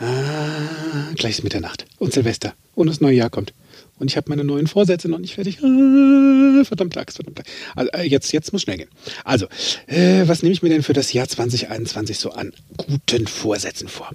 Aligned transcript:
Ah, 0.00 1.12
gleich 1.16 1.32
ist 1.32 1.44
Mitternacht 1.44 1.86
und 1.98 2.12
Silvester 2.12 2.54
und 2.74 2.86
das 2.88 3.00
neue 3.00 3.16
Jahr 3.16 3.30
kommt. 3.30 3.52
Und 3.98 4.10
ich 4.10 4.16
habe 4.16 4.30
meine 4.30 4.44
neuen 4.44 4.68
Vorsätze 4.68 5.08
noch 5.08 5.18
nicht 5.18 5.34
fertig. 5.34 5.58
Ah, 5.58 6.64
verdammt 6.64 6.96
Axt, 6.96 7.16
verdammt. 7.16 7.42
Also, 7.74 7.90
äh, 7.92 8.04
jetzt, 8.04 8.32
jetzt 8.32 8.52
muss 8.52 8.62
schnell 8.62 8.76
gehen. 8.76 8.90
Also, 9.24 9.46
äh, 9.86 10.22
was 10.26 10.42
nehme 10.42 10.52
ich 10.52 10.62
mir 10.62 10.68
denn 10.68 10.84
für 10.84 10.92
das 10.92 11.12
Jahr 11.12 11.26
2021 11.26 12.18
so 12.18 12.30
an 12.30 12.52
guten 12.76 13.26
Vorsätzen 13.26 13.88
vor? 13.88 14.10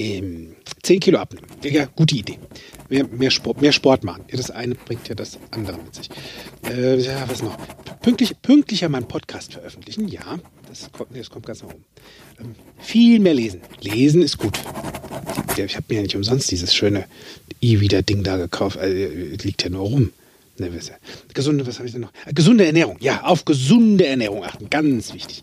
Ähm, 0.00 0.56
10 0.82 0.98
Kilo 0.98 1.18
abnehmen. 1.18 1.46
Ja, 1.62 1.84
gute 1.84 2.16
Idee. 2.16 2.38
Mehr, 2.88 3.06
mehr, 3.06 3.30
Sport, 3.30 3.60
mehr 3.60 3.70
Sport 3.70 4.02
machen. 4.02 4.24
Ja, 4.30 4.38
das 4.38 4.50
eine 4.50 4.74
bringt 4.74 5.06
ja 5.08 5.14
das 5.14 5.38
andere 5.50 5.76
mit 5.76 5.94
sich. 5.94 6.08
Äh, 6.66 6.98
ja, 7.00 7.28
was 7.28 7.42
noch? 7.42 7.54
Pünktlich, 8.00 8.40
pünktlicher 8.40 8.88
meinen 8.88 9.06
Podcast 9.06 9.52
veröffentlichen. 9.52 10.08
Ja, 10.08 10.38
das 10.70 10.90
kommt, 10.90 11.14
das 11.14 11.28
kommt 11.28 11.44
ganz 11.44 11.62
nach 11.62 11.68
oben. 11.68 11.84
Ähm, 12.40 12.54
viel 12.78 13.20
mehr 13.20 13.34
lesen. 13.34 13.60
Lesen 13.82 14.22
ist 14.22 14.38
gut. 14.38 14.58
Ich 15.54 15.76
habe 15.76 15.84
mir 15.90 15.96
ja 15.96 16.02
nicht 16.02 16.16
umsonst 16.16 16.50
dieses 16.50 16.74
schöne 16.74 17.04
E-Wieder-Ding 17.60 18.22
da 18.22 18.38
gekauft. 18.38 18.78
Also, 18.78 18.96
liegt 18.96 19.62
ja 19.62 19.68
nur 19.68 19.82
rum. 19.82 20.12
Ne, 20.56 20.70
gesunde, 21.34 21.66
was 21.66 21.76
habe 21.76 21.88
ich 21.88 21.92
denn 21.92 22.00
noch? 22.02 22.12
Äh, 22.24 22.32
gesunde 22.32 22.64
Ernährung. 22.64 22.96
Ja, 23.00 23.24
auf 23.24 23.44
gesunde 23.44 24.06
Ernährung 24.06 24.44
achten. 24.44 24.70
Ganz 24.70 25.12
wichtig. 25.12 25.42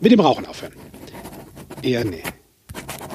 Mit 0.00 0.12
dem 0.12 0.20
Rauchen 0.20 0.46
aufhören. 0.46 0.72
Eher 1.82 2.06
nee. 2.06 2.22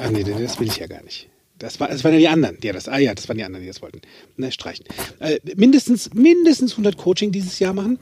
Ach 0.01 0.09
nee, 0.09 0.23
das 0.23 0.59
will 0.59 0.67
ich 0.67 0.77
ja 0.77 0.87
gar 0.87 1.03
nicht. 1.03 1.29
Das, 1.59 1.79
war, 1.79 1.87
das 1.87 2.03
waren 2.03 2.13
ja 2.13 2.19
die 2.19 2.27
anderen. 2.27 2.57
Ja, 2.61 2.73
das, 2.73 2.89
ah 2.89 2.97
ja, 2.97 3.13
das 3.13 3.29
waren 3.29 3.37
die 3.37 3.43
anderen, 3.43 3.63
die 3.63 3.67
das 3.67 3.81
wollten. 3.81 4.01
Ne, 4.35 4.51
streichen. 4.51 4.85
Äh, 5.19 5.39
mindestens, 5.55 6.13
mindestens 6.13 6.71
100 6.71 6.97
Coaching 6.97 7.31
dieses 7.31 7.59
Jahr 7.59 7.73
machen 7.73 7.99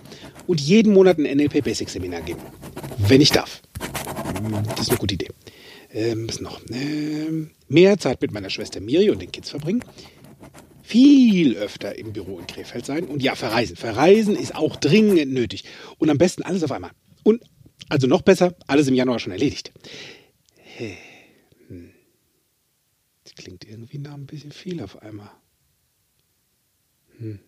und 0.48 0.60
jeden 0.60 0.94
Monat 0.94 1.20
ein 1.20 1.24
NLP 1.24 1.64
Basic 1.64 1.90
Seminar 1.90 2.22
geben. 2.22 2.40
Wenn 2.98 3.22
ich 3.22 3.30
darf. 3.30 3.62
Das 4.70 4.82
ist 4.82 4.90
eine 4.90 4.98
gute 4.98 5.14
Idee. 5.14 5.30
Ähm, 5.94 6.28
was 6.28 6.42
noch? 6.42 6.62
Ähm, 6.72 7.52
mehr 7.68 7.98
Zeit 8.00 8.22
mit 8.22 8.32
meiner 8.32 8.50
Schwester 8.50 8.80
Miri 8.80 9.10
und 9.10 9.22
den 9.22 9.32
Kids 9.32 9.50
verbringen. 9.50 9.84
Viel 10.82 11.56
öfter 11.56 11.98
im 11.98 12.14
Büro 12.14 12.40
in 12.40 12.48
Krefeld 12.48 12.86
sein. 12.86 13.06
Und 13.06 13.22
ja, 13.22 13.36
verreisen. 13.36 13.76
Verreisen 13.76 14.36
ist 14.36 14.56
auch 14.56 14.76
dringend 14.76 15.34
nötig. 15.34 15.66
Und 16.00 16.10
am 16.10 16.18
besten 16.18 16.42
alles 16.42 16.64
auf 16.64 16.72
einmal. 16.72 16.92
Und 17.24 17.44
also 17.90 18.08
noch 18.08 18.22
besser, 18.22 18.56
alles 18.68 18.88
im 18.88 18.96
Januar 18.96 19.20
schon 19.20 19.34
erledigt. 19.34 19.72
Hm. 20.78 20.94
Das 23.36 23.46
klingt 23.46 23.66
irgendwie 23.66 23.98
nach 23.98 24.14
ein 24.14 24.26
bisschen 24.26 24.52
viel 24.52 24.82
auf 24.84 25.02
einmal. 25.02 25.32
Hm. 27.18 27.40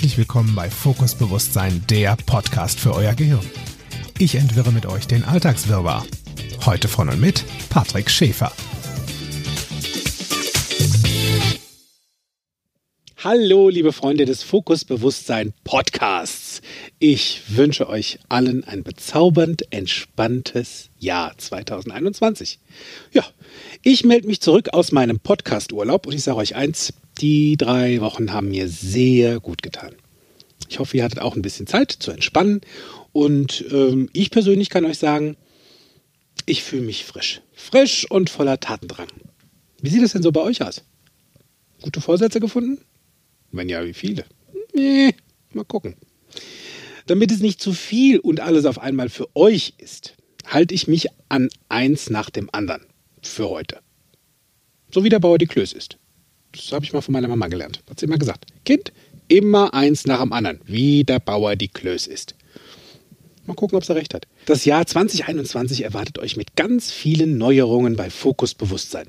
Herzlich 0.00 0.16
willkommen 0.16 0.54
bei 0.54 0.70
Fokus 0.70 1.14
Bewusstsein, 1.14 1.84
der 1.90 2.16
Podcast 2.24 2.80
für 2.80 2.94
euer 2.94 3.12
Gehirn. 3.12 3.44
Ich 4.18 4.34
entwirre 4.34 4.72
mit 4.72 4.86
euch 4.86 5.06
den 5.06 5.24
Alltagswirrwarr. 5.24 6.06
Heute 6.64 6.88
von 6.88 7.10
und 7.10 7.20
mit 7.20 7.44
Patrick 7.68 8.10
Schäfer. 8.10 8.50
Hallo, 13.18 13.68
liebe 13.68 13.92
Freunde 13.92 14.24
des 14.24 14.42
Fokus 14.42 14.86
Bewusstsein 14.86 15.52
Podcasts. 15.64 16.62
Ich 16.98 17.42
wünsche 17.48 17.86
euch 17.86 18.20
allen 18.30 18.64
ein 18.64 18.82
bezaubernd 18.82 19.70
entspanntes 19.70 20.88
Jahr 20.98 21.36
2021. 21.36 22.58
Ja, 23.12 23.26
ich 23.82 24.06
melde 24.06 24.28
mich 24.28 24.40
zurück 24.40 24.70
aus 24.72 24.92
meinem 24.92 25.20
Podcast-Urlaub 25.20 26.06
und 26.06 26.14
ich 26.14 26.22
sage 26.22 26.38
euch 26.38 26.54
eins, 26.54 26.94
die 27.20 27.56
drei 27.56 28.00
Wochen 28.00 28.32
haben 28.32 28.48
mir 28.48 28.68
sehr 28.68 29.40
gut 29.40 29.62
getan. 29.62 29.94
Ich 30.68 30.78
hoffe, 30.78 30.96
ihr 30.96 31.04
hattet 31.04 31.20
auch 31.20 31.36
ein 31.36 31.42
bisschen 31.42 31.66
Zeit 31.66 31.90
zu 31.90 32.10
entspannen. 32.10 32.60
Und 33.12 33.64
ähm, 33.72 34.08
ich 34.12 34.30
persönlich 34.30 34.70
kann 34.70 34.84
euch 34.84 34.98
sagen, 34.98 35.36
ich 36.46 36.62
fühle 36.62 36.82
mich 36.82 37.04
frisch. 37.04 37.42
Frisch 37.52 38.08
und 38.10 38.30
voller 38.30 38.60
Tatendrang. 38.60 39.08
Wie 39.80 39.90
sieht 39.90 40.02
es 40.02 40.12
denn 40.12 40.22
so 40.22 40.32
bei 40.32 40.40
euch 40.40 40.62
aus? 40.62 40.84
Gute 41.82 42.00
Vorsätze 42.00 42.40
gefunden? 42.40 42.78
Wenn 43.50 43.68
ja, 43.68 43.84
wie 43.84 43.94
viele? 43.94 44.24
Nee, 44.74 45.14
mal 45.52 45.64
gucken. 45.64 45.96
Damit 47.06 47.32
es 47.32 47.40
nicht 47.40 47.60
zu 47.60 47.72
viel 47.72 48.20
und 48.20 48.40
alles 48.40 48.64
auf 48.64 48.78
einmal 48.78 49.08
für 49.08 49.34
euch 49.34 49.74
ist, 49.78 50.14
halte 50.46 50.74
ich 50.74 50.86
mich 50.86 51.08
an 51.28 51.48
eins 51.68 52.10
nach 52.10 52.30
dem 52.30 52.48
anderen 52.52 52.86
für 53.22 53.48
heute. 53.48 53.80
So 54.92 55.02
wie 55.02 55.08
der 55.08 55.18
Bauer 55.18 55.38
die 55.38 55.46
Klöße 55.46 55.76
ist. 55.76 55.99
Das 56.52 56.72
habe 56.72 56.84
ich 56.84 56.92
mal 56.92 57.00
von 57.00 57.12
meiner 57.12 57.28
Mama 57.28 57.48
gelernt. 57.48 57.82
Hat 57.88 58.00
sie 58.00 58.06
immer 58.06 58.18
gesagt. 58.18 58.46
Kind, 58.64 58.92
immer 59.28 59.74
eins 59.74 60.06
nach 60.06 60.20
dem 60.20 60.32
anderen, 60.32 60.60
wie 60.64 61.04
der 61.04 61.20
Bauer 61.20 61.56
die 61.56 61.68
Klöß 61.68 62.06
ist. 62.06 62.34
Mal 63.46 63.54
gucken, 63.54 63.76
ob 63.76 63.84
sie 63.84 63.94
recht 63.94 64.14
hat. 64.14 64.26
Das 64.46 64.64
Jahr 64.64 64.86
2021 64.86 65.84
erwartet 65.84 66.18
euch 66.18 66.36
mit 66.36 66.56
ganz 66.56 66.90
vielen 66.90 67.38
Neuerungen 67.38 67.96
bei 67.96 68.10
Fokus 68.10 68.54
Bewusstsein. 68.54 69.08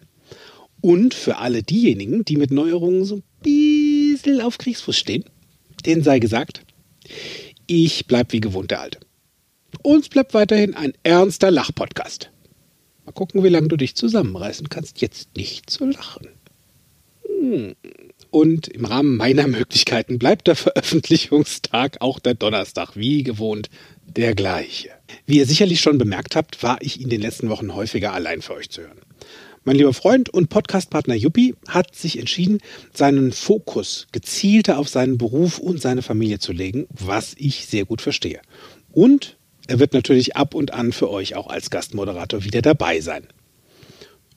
Und 0.82 1.14
für 1.14 1.38
alle 1.38 1.62
diejenigen, 1.62 2.26
die 2.26 2.38
mit 2.38 2.52
Neuerungen 2.52 3.06
so 3.06 3.18
ein 3.18 3.24
bisschen 3.44 4.42
auf 4.42 4.58
Kriegsfuß 4.58 4.98
stehen, 4.98 5.26
denen 5.86 6.04
sei 6.04 6.20
gesagt, 6.20 6.64
ich 7.68 8.08
bleib 8.08 8.34
wie 8.34 8.42
gewohnt 8.42 8.72
der 8.72 8.82
Alte. 8.82 9.00
Uns 9.84 10.10
bleibt 10.10 10.34
weiterhin 10.34 10.76
ein 10.76 10.94
ernster 11.04 11.52
Lachpodcast. 11.52 12.32
Mal 13.06 13.12
gucken, 13.14 13.44
wie 13.44 13.50
lange 13.50 13.68
du 13.68 13.78
dich 13.78 13.96
zusammenreißen 13.96 14.70
kannst, 14.70 15.02
jetzt 15.02 15.36
nicht 15.36 15.70
zu 15.70 15.86
lachen. 15.86 16.28
Und 18.30 18.68
im 18.68 18.86
Rahmen 18.86 19.18
meiner 19.18 19.48
Möglichkeiten 19.48 20.20
bleibt 20.20 20.48
der 20.48 20.56
Veröffentlichungstag 20.56 21.98
auch 22.00 22.20
der 22.20 22.34
Donnerstag, 22.34 22.96
wie 22.96 23.24
gewohnt, 23.24 23.70
der 24.06 24.36
gleiche. 24.36 24.90
Wie 25.26 25.38
ihr 25.38 25.46
sicherlich 25.46 25.82
schon 25.82 25.98
bemerkt 25.98 26.36
habt, 26.36 26.64
war 26.64 26.78
ich 26.82 27.02
in 27.02 27.10
den 27.10 27.22
letzten 27.22 27.50
Wochen 27.50 27.74
häufiger 27.74 28.14
allein 28.14 28.42
für 28.42 28.54
euch 28.54 28.70
zu 28.70 28.82
hören. 28.82 29.00
Mein 29.64 29.76
lieber 29.76 29.94
Freund 29.94 30.30
und 30.30 30.50
Podcastpartner 30.50 31.14
Yuppie 31.14 31.54
hat 31.68 31.96
sich 31.96 32.18
entschieden, 32.18 32.60
seinen 32.94 33.32
Fokus 33.32 34.08
gezielter 34.12 34.80
auf 34.80 34.90
seinen 34.90 35.20
Beruf 35.20 35.60
und 35.60 35.80
seine 35.80 36.02
Familie 36.02 36.40
zu 36.40 36.52
legen, 36.52 36.88
was 36.90 37.36
ich 37.38 37.68
sehr 37.68 37.86
gut 37.86 38.02
verstehe. 38.02 38.42
Und 38.92 39.38
er 39.68 39.80
wird 39.80 39.94
natürlich 39.94 40.36
ab 40.36 40.56
und 40.56 40.74
an 40.74 40.92
für 40.92 41.10
euch 41.12 41.36
auch 41.36 41.48
als 41.48 41.70
Gastmoderator 41.70 42.44
wieder 42.44 42.64
dabei 42.64 43.02
sein. 43.02 43.28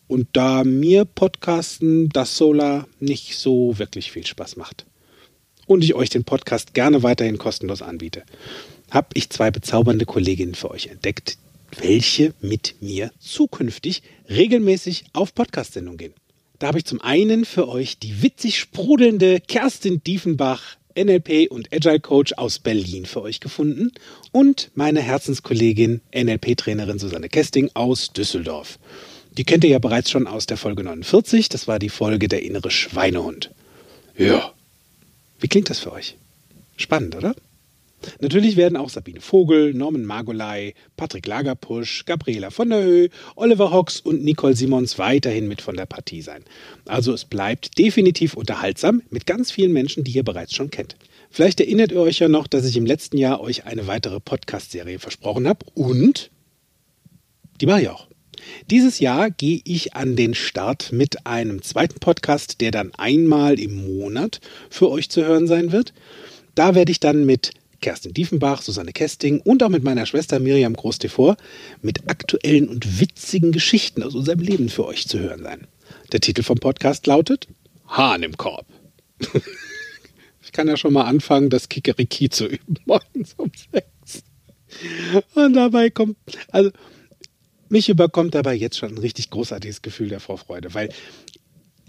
Und 0.07 0.29
da 0.33 0.65
mir 0.65 1.05
Podcasten 1.05 2.11
das 2.11 2.37
Solar 2.37 2.87
nicht 3.01 3.37
so 3.37 3.79
wirklich 3.79 4.13
viel 4.13 4.27
Spaß 4.27 4.57
macht 4.57 4.85
und 5.67 5.83
ich 5.83 5.95
euch 5.95 6.11
den 6.11 6.25
Podcast 6.25 6.75
gerne 6.75 7.03
weiterhin 7.03 7.39
kostenlos 7.39 7.83
anbiete, 7.83 8.25
habe 8.91 9.09
ich 9.15 9.31
zwei 9.31 9.51
bezaubernde 9.51 10.05
Kolleginnen 10.05 10.55
für 10.55 10.71
euch 10.71 10.89
entdeckt, 10.89 11.39
welche 11.81 12.35
mit 12.41 12.77
mir 12.81 13.11
zukünftig 13.19 14.03
regelmäßig 14.29 15.05
auf 15.13 15.35
Podcast-Sendung 15.35 15.97
gehen. 15.97 16.15
Da 16.59 16.69
habe 16.69 16.79
ich 16.79 16.85
zum 16.85 17.01
einen 17.01 17.45
für 17.45 17.69
euch 17.69 17.99
die 17.99 18.23
witzig 18.23 18.59
sprudelnde 18.59 19.41
Kerstin 19.41 20.03
Diefenbach, 20.05 20.77
NLP 20.97 21.51
und 21.51 21.73
Agile 21.73 21.99
Coach 21.99 22.35
aus 22.35 22.61
Berlin 22.61 23.05
für 23.05 23.23
euch 23.23 23.41
gefunden 23.41 23.91
und 24.31 24.71
meine 24.75 25.01
Herzenskollegin 25.01 26.03
NLP-Trainerin 26.15 27.01
Susanne 27.01 27.29
Kesting 27.29 27.71
aus 27.75 28.13
Düsseldorf. 28.13 28.79
Die 29.37 29.45
kennt 29.45 29.65
ihr 29.65 29.71
ja 29.71 29.78
bereits 29.78 30.11
schon 30.11 30.27
aus 30.27 30.47
der 30.47 30.56
Folge 30.56 30.85
49. 30.85 31.49
Das 31.49 31.67
war 31.67 31.79
die 31.79 31.88
Folge 31.88 32.29
Der 32.29 32.43
innere 32.43 32.70
Schweinehund. 32.70 33.50
Ja. 34.17 34.53
Wie 35.41 35.49
klingt 35.49 35.70
das 35.70 35.81
für 35.81 35.93
euch? 35.93 36.17
Spannend, 36.76 37.17
oder? 37.17 37.35
Natürlich 38.20 38.56
werden 38.56 38.76
auch 38.76 38.91
Sabine 38.91 39.20
Vogel, 39.20 39.73
Norman 39.73 40.05
Margolay, 40.05 40.75
Patrick 40.97 41.26
Lagerpusch, 41.26 42.05
Gabriela 42.05 42.50
von 42.50 42.70
der 42.70 42.82
Höhe, 42.82 43.11
Oliver 43.35 43.73
Hocks 43.73 44.00
und 44.00 44.23
Nicole 44.23 44.55
Simons 44.55 44.99
weiterhin 44.99 45.49
mit 45.49 45.62
von 45.62 45.76
der 45.76 45.87
Partie 45.87 46.23
sein. 46.23 46.44
Also 46.85 47.12
es 47.12 47.25
bleibt 47.25 47.79
definitiv 47.79 48.35
unterhaltsam 48.35 49.03
mit 49.11 49.26
ganz 49.26 49.50
vielen 49.50 49.73
Menschen, 49.73 50.05
die 50.05 50.12
ihr 50.12 50.23
bereits 50.23 50.55
schon 50.55 50.70
kennt. 50.70 50.97
Vielleicht 51.31 51.61
erinnert 51.61 51.93
ihr 51.93 52.00
euch 52.00 52.19
ja 52.19 52.29
noch, 52.29 52.47
dass 52.47 52.64
ich 52.67 52.76
im 52.76 52.87
letzten 52.87 53.19
Jahr 53.19 53.41
euch 53.41 53.64
eine 53.64 53.87
weitere 53.87 54.20
Podcast-Serie 54.20 54.99
versprochen 54.99 55.49
habe 55.49 55.67
und 55.75 56.31
die 57.61 57.67
war 57.67 57.81
ja 57.81 57.93
auch. 57.93 58.06
Dieses 58.70 58.99
Jahr 58.99 59.31
gehe 59.31 59.61
ich 59.64 59.94
an 59.94 60.17
den 60.17 60.35
Start 60.35 60.93
mit 60.93 61.26
einem 61.26 61.62
zweiten 61.62 62.00
Podcast, 62.00 62.61
der 62.61 62.70
dann 62.70 62.93
einmal 62.94 63.58
im 63.58 63.99
Monat 63.99 64.41
für 64.70 64.91
euch 64.91 65.11
zu 65.11 65.25
hören 65.25 65.46
sein 65.46 65.73
wird. 65.73 65.93
Da 66.55 66.75
werde 66.75 66.93
ich 66.93 67.00
dann 67.00 67.25
mit 67.25 67.52
Kerstin 67.81 68.14
Diefenbach, 68.14 68.62
Susanne 68.62 68.93
Kesting 68.93 69.41
und 69.41 69.62
auch 69.62 69.69
mit 69.69 69.85
meiner 69.85 70.06
Schwester 70.06 70.38
Miriam 70.38 70.75
Groß-Devor 70.75 71.37
mit 71.82 72.08
aktuellen 72.08 72.69
und 72.69 73.00
witzigen 73.00 73.52
Geschichten 73.52 74.02
aus 74.02 74.14
unserem 74.14 74.41
Leben 74.41 74.70
für 74.70 74.87
euch 74.87 75.06
zu 75.06 75.19
hören 75.19 75.43
sein. 75.43 75.67
Der 76.12 76.20
Titel 76.20 76.43
vom 76.43 76.56
Podcast 76.56 77.06
lautet 77.06 77.49
Hahn 77.87 78.23
im 78.23 78.37
Korb. 78.37 78.67
ich 80.43 80.52
kann 80.52 80.69
ja 80.69 80.76
schon 80.76 80.94
mal 80.94 81.05
anfangen, 81.05 81.50
das 81.50 81.69
Kikeriki 81.69 82.31
zu 82.31 82.47
üben 82.47 82.76
morgens 82.87 83.35
um 83.37 83.50
sechs. 83.70 84.23
Und 85.35 85.52
dabei 85.52 85.90
kommt, 85.90 86.17
also 86.50 86.70
mich 87.75 87.88
überkommt 87.88 88.37
dabei 88.37 88.55
jetzt 88.55 88.79
schon 88.79 88.91
ein 88.91 88.99
richtig 88.99 89.31
großartiges 89.31 89.82
Gefühl 89.82 90.09
der 90.09 90.21
Vorfreude, 90.21 90.75
weil 90.75 90.91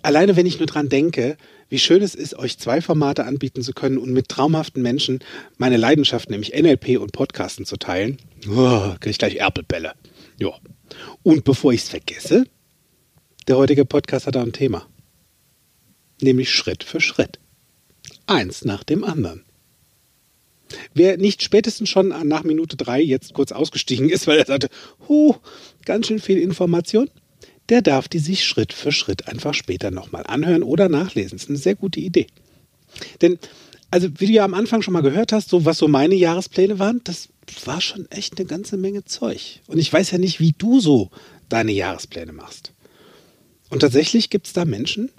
alleine 0.01 0.35
wenn 0.35 0.47
ich 0.47 0.57
nur 0.57 0.65
dran 0.65 0.89
denke, 0.89 1.37
wie 1.69 1.77
schön 1.77 2.01
es 2.01 2.15
ist, 2.15 2.33
euch 2.33 2.57
zwei 2.57 2.81
Formate 2.81 3.23
anbieten 3.25 3.61
zu 3.61 3.71
können 3.71 3.99
und 3.99 4.11
mit 4.11 4.27
traumhaften 4.27 4.81
Menschen 4.81 5.19
meine 5.57 5.77
Leidenschaft, 5.77 6.31
nämlich 6.31 6.59
NLP 6.59 6.99
und 6.99 7.11
Podcasten 7.11 7.67
zu 7.67 7.77
teilen, 7.77 8.17
oh, 8.49 8.95
kriege 8.99 9.11
ich 9.11 9.19
gleich 9.19 9.35
Erpelbälle. 9.35 9.93
Ja. 10.39 10.49
Und 11.21 11.43
bevor 11.43 11.71
ich 11.71 11.83
es 11.83 11.89
vergesse, 11.89 12.45
der 13.47 13.57
heutige 13.57 13.85
Podcast 13.85 14.25
hat 14.25 14.35
auch 14.37 14.41
ein 14.41 14.53
Thema. 14.53 14.87
Nämlich 16.19 16.49
Schritt 16.49 16.83
für 16.83 16.99
Schritt. 16.99 17.39
Eins 18.25 18.65
nach 18.65 18.83
dem 18.83 19.03
anderen. 19.03 19.44
Wer 20.93 21.17
nicht 21.17 21.43
spätestens 21.43 21.89
schon 21.89 22.09
nach 22.09 22.43
Minute 22.43 22.77
drei 22.77 23.01
jetzt 23.01 23.33
kurz 23.33 23.51
ausgestiegen 23.51 24.09
ist, 24.09 24.27
weil 24.27 24.39
er 24.39 24.45
sagte, 24.45 24.69
huh, 25.07 25.35
ganz 25.85 26.07
schön 26.07 26.19
viel 26.19 26.37
Information, 26.37 27.09
der 27.69 27.81
darf 27.81 28.07
die 28.07 28.19
sich 28.19 28.43
Schritt 28.45 28.73
für 28.73 28.91
Schritt 28.91 29.27
einfach 29.27 29.53
später 29.53 29.91
nochmal 29.91 30.23
anhören 30.25 30.63
oder 30.63 30.89
nachlesen. 30.89 31.37
Das 31.37 31.43
ist 31.43 31.49
eine 31.49 31.57
sehr 31.57 31.75
gute 31.75 31.99
Idee. 31.99 32.27
Denn, 33.21 33.39
also 33.91 34.09
wie 34.17 34.27
du 34.27 34.33
ja 34.33 34.45
am 34.45 34.53
Anfang 34.53 34.81
schon 34.81 34.93
mal 34.93 35.01
gehört 35.01 35.31
hast, 35.31 35.49
so 35.49 35.65
was 35.65 35.77
so 35.77 35.87
meine 35.87 36.15
Jahrespläne 36.15 36.79
waren, 36.79 37.01
das 37.03 37.29
war 37.65 37.81
schon 37.81 38.09
echt 38.11 38.37
eine 38.37 38.47
ganze 38.47 38.77
Menge 38.77 39.05
Zeug. 39.05 39.61
Und 39.67 39.79
ich 39.79 39.91
weiß 39.91 40.11
ja 40.11 40.17
nicht, 40.17 40.39
wie 40.39 40.53
du 40.57 40.79
so 40.79 41.09
deine 41.49 41.71
Jahrespläne 41.71 42.33
machst. 42.33 42.71
Und 43.69 43.79
tatsächlich 43.79 44.29
gibt 44.29 44.47
es 44.47 44.53
da 44.53 44.65
Menschen, 44.65 45.11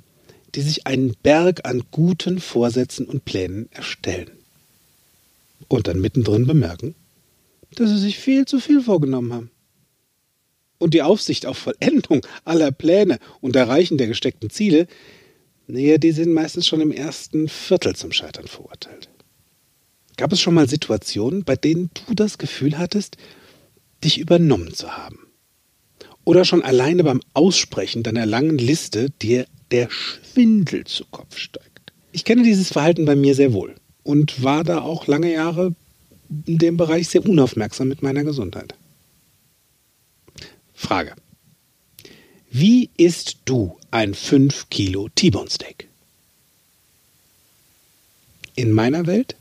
die 0.55 0.63
sich 0.63 0.87
einen 0.87 1.15
Berg 1.23 1.69
an 1.69 1.83
guten 1.91 2.41
Vorsätzen 2.41 3.07
und 3.07 3.25
Plänen 3.25 3.71
erstellen. 3.73 4.31
Und 5.69 5.89
dann 5.89 6.01
mittendrin 6.01 6.47
bemerken, 6.47 6.95
dass 7.75 7.91
sie 7.91 7.99
sich 7.99 8.19
viel 8.19 8.45
zu 8.45 8.61
viel 8.61 8.81
vorgenommen 8.81 9.33
haben 9.33 9.51
und 10.79 10.95
die 10.95 11.03
Aufsicht 11.03 11.47
auf 11.47 11.59
Vollendung 11.59 12.27
aller 12.45 12.71
Pläne 12.71 13.19
und 13.41 13.57
Erreichen 13.57 13.99
der 13.99 14.07
gesteckten 14.07 14.51
Ziele, 14.51 14.87
naja, 15.67 15.99
die 15.99 16.13
sind 16.13 16.33
meistens 16.33 16.67
schon 16.67 16.81
im 16.81 16.93
ersten 16.93 17.49
Viertel 17.49 17.97
zum 17.97 18.13
Scheitern 18.13 18.47
verurteilt. 18.47 19.09
Gab 20.17 20.33
es 20.33 20.41
schon 20.41 20.55
mal 20.55 20.69
Situationen, 20.69 21.45
bei 21.45 21.57
denen 21.57 21.91
du 22.07 22.15
das 22.15 22.39
Gefühl 22.39 22.79
hattest, 22.79 23.17
dich 24.05 24.19
übernommen 24.19 24.73
zu 24.73 24.97
haben? 24.97 25.19
Oder 26.25 26.45
schon 26.45 26.63
alleine 26.63 27.05
beim 27.05 27.21
Aussprechen 27.35 28.03
deiner 28.03 28.27
langen 28.27 28.59
Liste 28.59 29.11
dir 29.11 29.47
der 29.71 29.91
Schwindel 29.91 30.85
zu 30.85 31.05
Kopf 31.11 31.39
steigt? 31.39 31.93
Ich 32.13 32.25
kenne 32.25 32.43
dieses 32.43 32.69
Verhalten 32.69 33.05
bei 33.05 33.17
mir 33.17 33.35
sehr 33.35 33.53
wohl 33.53 33.75
und 34.07 34.43
war 34.43 34.63
da 34.65 34.81
auch 34.83 35.07
lange 35.07 35.33
Jahre 35.33 35.75
in 36.47 36.59
dem 36.59 36.77
Bereich 36.77 37.09
sehr 37.09 37.25
unaufmerksam 37.25 37.89
mit 37.89 38.03
meiner 38.03 38.25
Gesundheit. 38.25 38.75
Frage. 40.75 41.15
Wie 42.51 42.91
isst 42.97 43.39
du 43.45 43.79
ein 43.91 44.15
5 44.15 44.71
Kilo 44.71 45.09
T-Bone 45.15 45.51
Steak? 45.51 45.89
In 48.55 48.73
meiner 48.73 49.07
Welt 49.07 49.37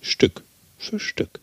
Stück 0.00 0.42
für 0.78 1.00
Stück. 1.00 1.40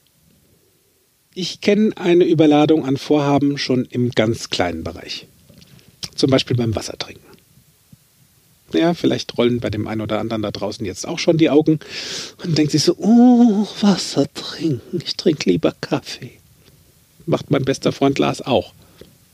Ich 1.33 1.61
kenne 1.61 1.97
eine 1.97 2.25
Überladung 2.25 2.85
an 2.85 2.97
Vorhaben 2.97 3.57
schon 3.57 3.85
im 3.85 4.11
ganz 4.11 4.49
kleinen 4.49 4.83
Bereich. 4.83 5.27
Zum 6.15 6.29
Beispiel 6.29 6.55
beim 6.55 6.75
Wassertrinken. 6.75 7.22
Ja, 8.73 8.93
vielleicht 8.93 9.37
rollen 9.37 9.59
bei 9.59 9.69
dem 9.69 9.87
einen 9.87 10.01
oder 10.01 10.19
anderen 10.19 10.41
da 10.41 10.51
draußen 10.51 10.85
jetzt 10.85 11.07
auch 11.07 11.19
schon 11.19 11.37
die 11.37 11.49
Augen 11.49 11.79
und 12.43 12.57
denkt 12.57 12.71
sich 12.71 12.83
so, 12.83 12.95
oh, 12.97 13.67
Wasser 13.81 14.25
trinken, 14.33 15.01
ich 15.03 15.15
trinke 15.15 15.49
lieber 15.49 15.73
Kaffee. 15.79 16.31
Macht 17.25 17.51
mein 17.51 17.63
bester 17.63 17.91
Freund 17.91 18.19
Lars 18.19 18.41
auch 18.41 18.73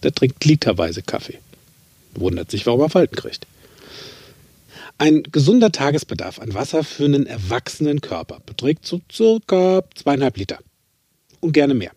der 0.03 0.13
trinkt 0.13 0.43
literweise 0.45 1.01
Kaffee. 1.01 1.39
Wundert 2.15 2.51
sich, 2.51 2.65
warum 2.65 2.81
er 2.81 2.89
Falten 2.89 3.15
kriegt. 3.15 3.45
Ein 4.97 5.23
gesunder 5.23 5.71
Tagesbedarf 5.71 6.39
an 6.39 6.53
Wasser 6.53 6.83
für 6.83 7.05
einen 7.05 7.25
erwachsenen 7.25 8.01
Körper 8.01 8.41
beträgt 8.45 8.85
so 8.85 8.99
circa 9.11 9.83
zweieinhalb 9.95 10.37
Liter. 10.37 10.59
Und 11.39 11.53
gerne 11.53 11.73
mehr. 11.73 11.91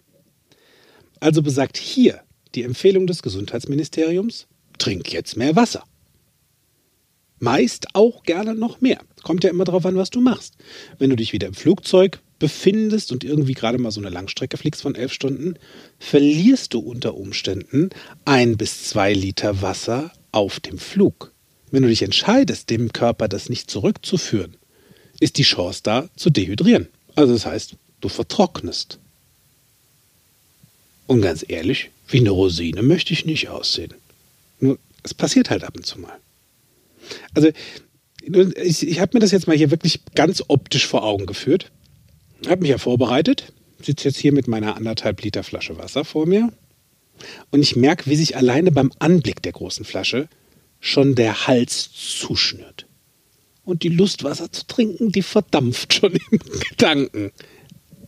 Also 1.19 1.43
besagt 1.43 1.77
hier 1.77 2.21
die 2.55 2.62
Empfehlung 2.62 3.06
des 3.06 3.23
Gesundheitsministeriums, 3.23 4.47
trink 4.79 5.12
jetzt 5.12 5.37
mehr 5.37 5.56
Wasser. 5.56 5.85
Meist 7.43 7.89
auch 7.94 8.23
gerne 8.23 8.55
noch 8.55 8.81
mehr. 8.81 9.00
Kommt 9.25 9.43
ja 9.43 9.50
immer 9.50 9.65
darauf 9.65 9.85
an, 9.85 9.97
was 9.97 10.11
du 10.11 10.21
machst. 10.21 10.55
Wenn 11.00 11.11
du 11.11 11.17
dich 11.17 11.33
wieder 11.33 11.49
im 11.49 11.55
Flugzeug 11.55 12.21
befindest 12.39 13.11
und 13.11 13.25
irgendwie 13.25 13.55
gerade 13.55 13.79
mal 13.79 13.91
so 13.91 14.00
eine 14.00 14.11
Langstrecke 14.11 14.56
fliegst 14.56 14.81
von 14.81 14.94
elf 14.94 15.12
Stunden, 15.12 15.56
verlierst 15.99 16.73
du 16.73 16.79
unter 16.79 17.17
Umständen 17.17 17.91
ein 18.25 18.56
bis 18.56 18.85
zwei 18.85 19.12
Liter 19.12 19.61
Wasser 19.61 20.12
auf 20.31 20.61
dem 20.61 20.79
Flug. 20.79 21.33
Wenn 21.73 21.83
du 21.83 21.89
dich 21.89 22.03
entscheidest, 22.03 22.71
dem 22.71 22.93
Körper 22.93 23.27
das 23.27 23.49
nicht 23.49 23.69
zurückzuführen, 23.69 24.55
ist 25.19 25.37
die 25.37 25.43
Chance 25.43 25.81
da 25.83 26.09
zu 26.15 26.31
dehydrieren. 26.31 26.87
Also 27.17 27.33
das 27.33 27.44
heißt, 27.44 27.75
du 28.00 28.09
vertrocknest. 28.09 29.00
Und 31.09 31.23
ganz 31.23 31.44
ehrlich, 31.49 31.91
wie 32.06 32.21
eine 32.21 32.31
Rosine 32.31 32.85
möchte 32.85 33.12
ich 33.12 33.25
nicht 33.25 33.49
aussehen. 33.49 33.94
Nur, 34.61 34.79
es 35.03 35.12
passiert 35.12 35.50
halt 35.50 35.65
ab 35.65 35.77
und 35.77 35.85
zu 35.85 35.99
mal. 35.99 36.21
Also, 37.34 37.50
ich, 38.62 38.87
ich 38.87 39.00
habe 39.00 39.10
mir 39.14 39.20
das 39.20 39.32
jetzt 39.32 39.49
mal 39.49 39.56
hier 39.56 39.70
wirklich 39.70 40.00
ganz 40.14 40.44
optisch 40.49 40.87
vor 40.87 41.02
Augen 41.02 41.26
geführt 41.26 41.70
habe 42.49 42.62
mich 42.62 42.70
ja 42.70 42.78
vorbereitet, 42.78 43.52
sitze 43.81 44.08
jetzt 44.08 44.19
hier 44.19 44.32
mit 44.32 44.49
meiner 44.49 44.76
anderthalb 44.76 45.22
Liter 45.22 45.43
Flasche 45.43 45.78
Wasser 45.78 46.04
vor 46.04 46.26
mir 46.26 46.52
und 47.50 47.60
ich 47.60 47.76
merke, 47.76 48.08
wie 48.10 48.16
sich 48.16 48.37
alleine 48.37 48.72
beim 48.72 48.93
Anblick 48.99 49.43
der 49.43 49.52
großen 49.52 49.84
Flasche 49.84 50.28
schon 50.81 51.14
der 51.14 51.46
Hals 51.46 51.90
zuschnürt. 51.93 52.87
Und 53.64 53.84
die 53.84 53.90
Lust, 53.90 54.25
Wasser 54.25 54.50
zu 54.50 54.66
trinken, 54.66 55.12
die 55.12 55.22
verdampft 55.22 55.94
schon 55.94 56.14
im 56.14 56.38
Gedanken 56.70 57.31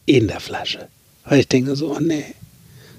in 0.05 0.26
der 0.26 0.40
Flasche. 0.40 0.88
Weil 1.25 1.40
ich 1.40 1.49
denke 1.49 1.76
so, 1.76 1.94
oh 1.94 2.00
nee, 2.00 2.25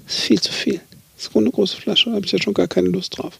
das 0.06 0.16
ist 0.16 0.22
viel 0.22 0.40
zu 0.40 0.52
viel. 0.52 0.80
Das 1.16 1.26
ist 1.26 1.36
eine 1.36 1.50
große 1.50 1.76
Flasche, 1.76 2.10
da 2.10 2.16
habe 2.16 2.24
ich 2.24 2.32
ja 2.32 2.40
schon 2.40 2.54
gar 2.54 2.68
keine 2.68 2.88
Lust 2.88 3.18
drauf. 3.18 3.38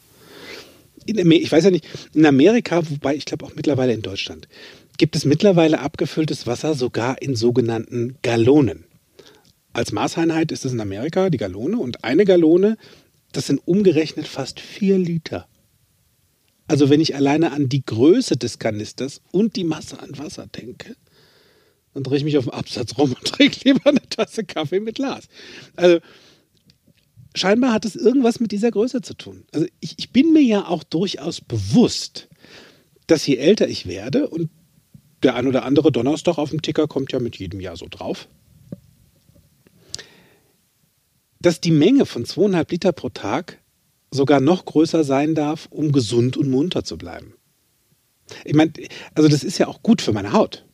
In, 1.07 1.31
ich 1.31 1.51
weiß 1.51 1.65
ja 1.65 1.71
nicht, 1.71 1.87
in 2.15 2.27
Amerika, 2.27 2.83
wobei 2.89 3.15
ich 3.15 3.25
glaube 3.25 3.45
auch 3.47 3.55
mittlerweile 3.55 3.93
in 3.93 4.03
Deutschland, 4.03 4.49
gibt 4.99 5.17
es 5.17 5.25
mittlerweile 5.25 5.81
abgefülltes 5.81 6.47
Wasser 6.47 6.75
sogar 6.75 7.21
in 7.23 7.37
sogenannten 7.37 8.17
Gallonen. 8.23 8.85
Als 9.73 9.93
Maßeinheit 9.93 10.53
ist 10.53 10.65
es 10.65 10.73
in 10.73 10.81
Amerika 10.81 11.29
die 11.31 11.39
Gallone 11.39 11.79
und 11.79 12.03
eine 12.03 12.25
Gallone, 12.25 12.79
das 13.33 13.47
sind 13.47 13.61
umgerechnet 13.67 14.27
fast 14.27 14.61
vier 14.61 14.99
Liter. 14.99 15.47
Also 16.69 16.91
wenn 16.91 17.01
ich 17.01 17.15
alleine 17.15 17.53
an 17.53 17.69
die 17.69 17.85
Größe 17.85 18.37
des 18.37 18.59
Kanisters 18.59 19.21
und 19.31 19.57
die 19.57 19.65
Masse 19.65 20.01
an 20.01 20.17
Wasser 20.19 20.47
denke, 20.47 20.97
dann 21.95 22.03
drehe 22.03 22.19
ich 22.19 22.25
mich 22.25 22.39
auf 22.39 22.45
dem 22.45 22.53
Absatz 22.53 22.99
rum 22.99 23.13
und 23.13 23.25
trinke 23.25 23.61
lieber 23.65 23.89
eine 23.89 24.07
Tasse 24.09 24.45
Kaffee 24.45 24.81
mit 24.81 24.97
Glas. 24.97 25.29
Also 25.77 26.01
scheinbar 27.37 27.73
hat 27.73 27.85
es 27.85 27.97
irgendwas 27.97 28.41
mit 28.41 28.53
dieser 28.53 28.71
Größe 28.71 29.03
zu 29.03 29.15
tun. 29.15 29.45
Also 29.53 29.67
ich, 29.81 29.95
ich 29.99 30.11
bin 30.11 30.33
mir 30.33 30.43
ja 30.43 30.67
auch 30.67 30.83
durchaus 30.83 31.41
bewusst, 31.41 32.29
dass 33.07 33.27
je 33.27 33.37
älter 33.37 33.69
ich 33.69 33.87
werde 33.87 34.29
und 34.29 34.51
der 35.23 35.35
ein 35.35 35.47
oder 35.47 35.65
andere 35.65 35.93
Donnerstag 35.93 36.39
auf 36.39 36.51
dem 36.51 36.63
Ticker 36.63 36.89
kommt 36.89 37.13
ja 37.13 37.21
mit 37.21 37.37
jedem 37.37 37.61
Jahr 37.61 37.77
so 37.77 37.87
drauf. 37.89 38.29
Dass 41.41 41.61
die 41.61 41.71
Menge 41.71 42.07
von 42.07 42.25
zweieinhalb 42.25 42.71
Liter 42.71 42.93
pro 42.93 43.09
Tag 43.09 43.63
sogar 44.11 44.41
noch 44.41 44.65
größer 44.65 45.05
sein 45.05 45.35
darf, 45.35 45.67
um 45.71 45.93
gesund 45.93 46.37
und 46.37 46.51
munter 46.51 46.85
zu 46.85 46.99
bleiben. 46.99 47.35
Ich 48.45 48.55
meine, 48.55 48.73
also 49.15 49.29
das 49.29 49.45
ist 49.45 49.59
ja 49.59 49.69
auch 49.69 49.83
gut 49.83 50.03
für 50.03 50.13
meine 50.13 50.33
Haut, 50.33 50.65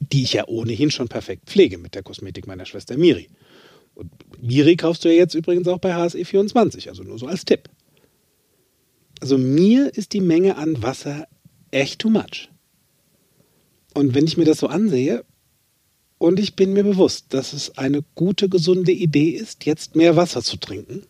die 0.00 0.22
ich 0.22 0.34
ja 0.34 0.46
ohnehin 0.46 0.90
schon 0.90 1.08
perfekt 1.08 1.46
pflege 1.46 1.78
mit 1.78 1.94
der 1.94 2.02
Kosmetik 2.02 2.46
meiner 2.46 2.66
Schwester 2.66 2.96
Miri. 2.96 3.28
Und 3.96 4.12
Miri 4.40 4.76
kaufst 4.76 5.04
du 5.04 5.08
ja 5.08 5.16
jetzt 5.16 5.34
übrigens 5.34 5.66
auch 5.66 5.78
bei 5.78 5.94
HSE24, 5.94 6.88
also 6.88 7.02
nur 7.02 7.18
so 7.18 7.26
als 7.26 7.44
Tipp. 7.44 7.68
Also 9.20 9.38
mir 9.38 9.92
ist 9.96 10.12
die 10.12 10.20
Menge 10.20 10.56
an 10.56 10.82
Wasser 10.82 11.26
echt 11.70 11.98
too 12.00 12.10
much. 12.10 12.50
Und 13.94 14.14
wenn 14.14 14.26
ich 14.26 14.36
mir 14.36 14.44
das 14.44 14.58
so 14.58 14.68
ansehe, 14.68 15.24
und 16.18 16.38
ich 16.38 16.54
bin 16.54 16.72
mir 16.72 16.84
bewusst, 16.84 17.26
dass 17.30 17.52
es 17.52 17.76
eine 17.76 18.02
gute, 18.14 18.48
gesunde 18.48 18.92
Idee 18.92 19.30
ist, 19.30 19.66
jetzt 19.66 19.96
mehr 19.96 20.16
Wasser 20.16 20.42
zu 20.42 20.56
trinken, 20.56 21.02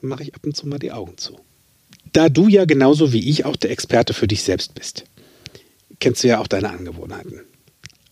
mache 0.00 0.22
ich 0.22 0.34
ab 0.34 0.44
und 0.44 0.56
zu 0.56 0.66
mal 0.66 0.78
die 0.78 0.92
Augen 0.92 1.16
zu. 1.18 1.38
Da 2.12 2.28
du 2.28 2.48
ja 2.48 2.64
genauso 2.64 3.12
wie 3.12 3.28
ich 3.28 3.44
auch 3.44 3.56
der 3.56 3.70
Experte 3.70 4.14
für 4.14 4.26
dich 4.26 4.42
selbst 4.42 4.74
bist, 4.74 5.04
kennst 6.00 6.24
du 6.24 6.28
ja 6.28 6.40
auch 6.40 6.48
deine 6.48 6.70
Angewohnheiten. 6.70 7.42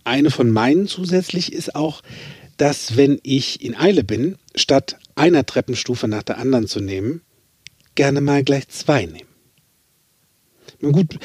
eine 0.04 0.30
von 0.30 0.50
meinen 0.50 0.87
zusätzlich 0.87 1.52
ist 1.52 1.75
auch, 1.75 2.02
dass 2.59 2.97
wenn 2.97 3.19
ich 3.23 3.62
in 3.62 3.75
Eile 3.77 4.05
bin, 4.05 4.37
statt 4.55 4.99
einer 5.15 5.47
Treppenstufe 5.47 6.07
nach 6.09 6.23
der 6.23 6.38
anderen 6.38 6.67
zu 6.67 6.81
nehmen, 6.81 7.23
gerne 7.95 8.21
mal 8.21 8.45
gleich 8.45 8.69
zwei 8.69 9.07
nehmen. 9.07 9.29
Nun 10.81 10.93
gut, 10.93 11.19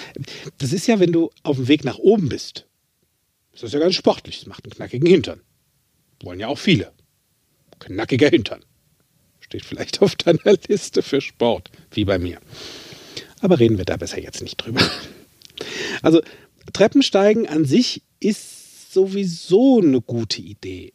das 0.58 0.74
ist 0.74 0.88
ja, 0.88 1.00
wenn 1.00 1.12
du 1.12 1.30
auf 1.44 1.58
dem 1.58 1.68
Weg 1.68 1.84
nach 1.84 1.98
oben 1.98 2.30
bist. 2.30 2.66
Das 3.52 3.64
ist 3.64 3.74
ja 3.74 3.80
ganz 3.80 3.96
sportlich. 3.96 4.40
Das 4.40 4.48
macht 4.48 4.66
einen 4.66 4.74
knackigen 4.74 5.08
Hintern. 5.08 5.42
Wollen 6.24 6.40
ja 6.40 6.48
auch 6.48 6.58
viele. 6.58 6.92
Knackiger 7.80 8.30
Hintern. 8.30 8.64
Steht 9.40 9.66
vielleicht 9.66 10.02
auf 10.02 10.16
deiner 10.16 10.58
Liste 10.68 11.04
für 11.04 11.22
Sport, 11.22 11.70
wie 11.92 12.06
bei 12.06 12.18
mir. 12.18 12.40
Aber 13.42 13.60
reden 13.60 13.78
wir 13.78 13.86
da 13.86 13.98
besser 13.98 14.20
jetzt 14.20 14.42
nicht 14.42 14.58
drüber. 14.58 14.82
Also, 16.02 16.22
Treppensteigen 16.72 17.48
an 17.48 17.66
sich 17.66 18.02
ist 18.20 18.92
sowieso 18.94 19.82
eine 19.82 20.02
gute 20.02 20.42
Idee. 20.42 20.94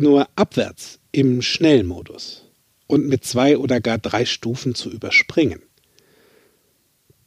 Nur 0.00 0.28
abwärts 0.36 1.00
im 1.10 1.42
Schnellmodus 1.42 2.44
und 2.86 3.08
mit 3.08 3.24
zwei 3.24 3.58
oder 3.58 3.80
gar 3.80 3.98
drei 3.98 4.26
Stufen 4.26 4.76
zu 4.76 4.92
überspringen. 4.92 5.60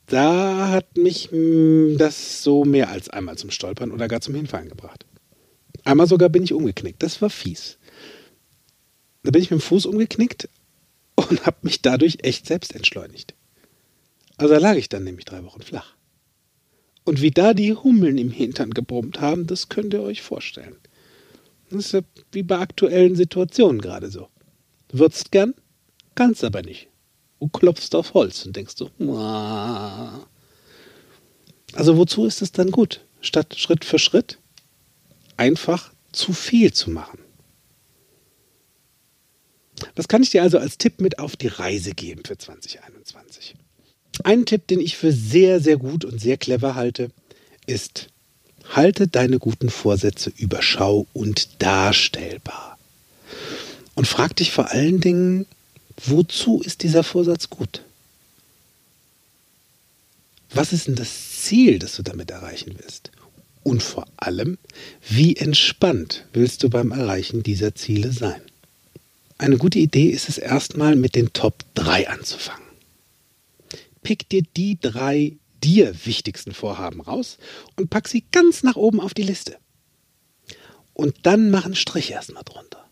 Da 0.05 0.69
hat 0.69 0.97
mich 0.97 1.31
hm, 1.31 1.97
das 1.97 2.43
so 2.43 2.63
mehr 2.63 2.89
als 2.89 3.09
einmal 3.09 3.37
zum 3.37 3.51
Stolpern 3.51 3.91
oder 3.91 4.07
gar 4.07 4.21
zum 4.21 4.35
Hinfallen 4.35 4.69
gebracht. 4.69 5.05
Einmal 5.83 6.07
sogar 6.07 6.29
bin 6.29 6.43
ich 6.43 6.53
umgeknickt. 6.53 7.03
Das 7.03 7.21
war 7.21 7.29
fies. 7.29 7.77
Da 9.23 9.31
bin 9.31 9.41
ich 9.41 9.51
mit 9.51 9.59
dem 9.59 9.63
Fuß 9.63 9.85
umgeknickt 9.85 10.47
und 11.15 11.45
habe 11.45 11.57
mich 11.63 11.81
dadurch 11.81 12.19
echt 12.21 12.45
selbst 12.45 12.73
entschleunigt. 12.73 13.35
Also 14.37 14.53
da 14.53 14.61
lag 14.61 14.77
ich 14.77 14.87
dann 14.87 15.03
nämlich 15.03 15.25
drei 15.25 15.43
Wochen 15.43 15.61
flach. 15.61 15.95
Und 17.03 17.21
wie 17.21 17.31
da 17.31 17.53
die 17.53 17.73
Hummeln 17.73 18.17
im 18.17 18.31
Hintern 18.31 18.71
gebrummt 18.71 19.19
haben, 19.19 19.45
das 19.45 19.67
könnt 19.67 19.93
ihr 19.93 20.03
euch 20.03 20.21
vorstellen. 20.21 20.77
Das 21.71 21.85
ist 21.85 21.91
ja 21.93 22.01
wie 22.31 22.43
bei 22.43 22.59
aktuellen 22.59 23.15
Situationen 23.15 23.81
gerade 23.81 24.11
so. 24.11 24.27
Du 24.89 24.99
würdest 24.99 25.31
gern, 25.31 25.53
kannst 26.15 26.43
aber 26.43 26.61
nicht. 26.61 26.89
Du 27.39 27.47
klopfst 27.47 27.95
auf 27.95 28.13
Holz 28.13 28.45
und 28.45 28.55
denkst 28.55 28.75
so, 28.75 28.91
Muah. 28.97 30.27
also 31.73 31.97
wozu 31.97 32.25
ist 32.25 32.41
es 32.41 32.51
dann 32.51 32.71
gut? 32.71 33.05
Statt 33.21 33.55
Schritt 33.57 33.85
für 33.85 33.99
Schritt 33.99 34.37
einfach 35.37 35.93
zu 36.11 36.33
viel 36.33 36.73
zu 36.73 36.91
machen. 36.91 37.19
Was 39.95 40.07
kann 40.07 40.21
ich 40.21 40.29
dir 40.29 40.43
also 40.43 40.59
als 40.59 40.77
Tipp 40.77 40.99
mit 40.99 41.19
auf 41.19 41.35
die 41.35 41.47
Reise 41.47 41.91
geben 41.91 42.23
für 42.25 42.37
2021? 42.37 43.55
Ein 44.23 44.45
Tipp, 44.45 44.67
den 44.67 44.79
ich 44.79 44.97
für 44.97 45.11
sehr, 45.11 45.59
sehr 45.61 45.77
gut 45.77 46.05
und 46.05 46.19
sehr 46.19 46.37
clever 46.37 46.75
halte, 46.75 47.09
ist, 47.65 48.09
halte 48.69 49.07
deine 49.07 49.39
guten 49.39 49.69
Vorsätze 49.69 50.31
überschau 50.37 51.07
und 51.13 51.61
darstellbar. 51.61 52.77
Und 53.95 54.07
frag 54.07 54.35
dich 54.35 54.51
vor 54.51 54.71
allen 54.71 55.01
Dingen, 55.01 55.45
wozu 56.05 56.61
ist 56.61 56.83
dieser 56.83 57.03
Vorsatz 57.03 57.49
gut? 57.49 57.81
Was 60.53 60.73
ist 60.73 60.87
denn 60.87 60.95
das 60.95 61.41
Ziel, 61.41 61.79
das 61.79 61.95
du 61.95 62.03
damit 62.03 62.31
erreichen 62.31 62.75
willst? 62.77 63.11
Und 63.63 63.83
vor 63.83 64.05
allem, 64.17 64.57
wie 65.07 65.35
entspannt 65.35 66.25
willst 66.33 66.63
du 66.63 66.69
beim 66.69 66.91
Erreichen 66.91 67.43
dieser 67.43 67.75
Ziele 67.75 68.11
sein? 68.11 68.41
Eine 69.37 69.57
gute 69.57 69.79
Idee 69.79 70.09
ist 70.09 70.29
es 70.29 70.37
erstmal 70.37 70.95
mit 70.95 71.15
den 71.15 71.33
Top 71.33 71.63
3 71.75 72.09
anzufangen. 72.09 72.67
Pick 74.03 74.29
dir 74.29 74.43
die 74.55 74.77
drei 74.79 75.33
dir 75.63 75.93
wichtigsten 76.05 76.53
Vorhaben 76.53 77.01
raus 77.01 77.37
und 77.77 77.89
pack 77.89 78.07
sie 78.07 78.25
ganz 78.31 78.63
nach 78.63 78.75
oben 78.75 78.99
auf 78.99 79.13
die 79.13 79.23
Liste. 79.23 79.57
Und 80.93 81.15
dann 81.23 81.51
mach 81.51 81.65
einen 81.65 81.75
Strich 81.75 82.11
erstmal 82.11 82.43
drunter. 82.43 82.85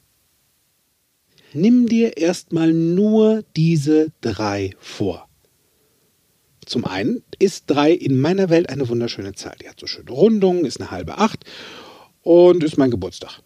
Nimm 1.54 1.88
dir 1.88 2.18
erstmal 2.18 2.74
nur 2.74 3.44
diese 3.56 4.12
drei 4.22 4.76
vor. 4.80 5.28
Zum 6.66 6.86
einen 6.86 7.24
ist 7.40 7.64
drei 7.68 7.92
in 7.92 8.22
meiner 8.22 8.50
Welt 8.50 8.70
eine 8.70 8.88
wunderschöne 8.88 9.34
Zahl. 9.34 9.56
Die 9.62 9.68
hat 9.68 9.80
so 9.80 9.88
schöne 9.88 10.12
Rundungen, 10.12 10.66
ist 10.66 10.80
eine 10.80 10.92
halbe 10.92 11.18
acht 11.18 11.44
und 12.22 12.64
ist 12.64 12.78
mein 12.78 12.92
Geburtstag. 12.92 13.42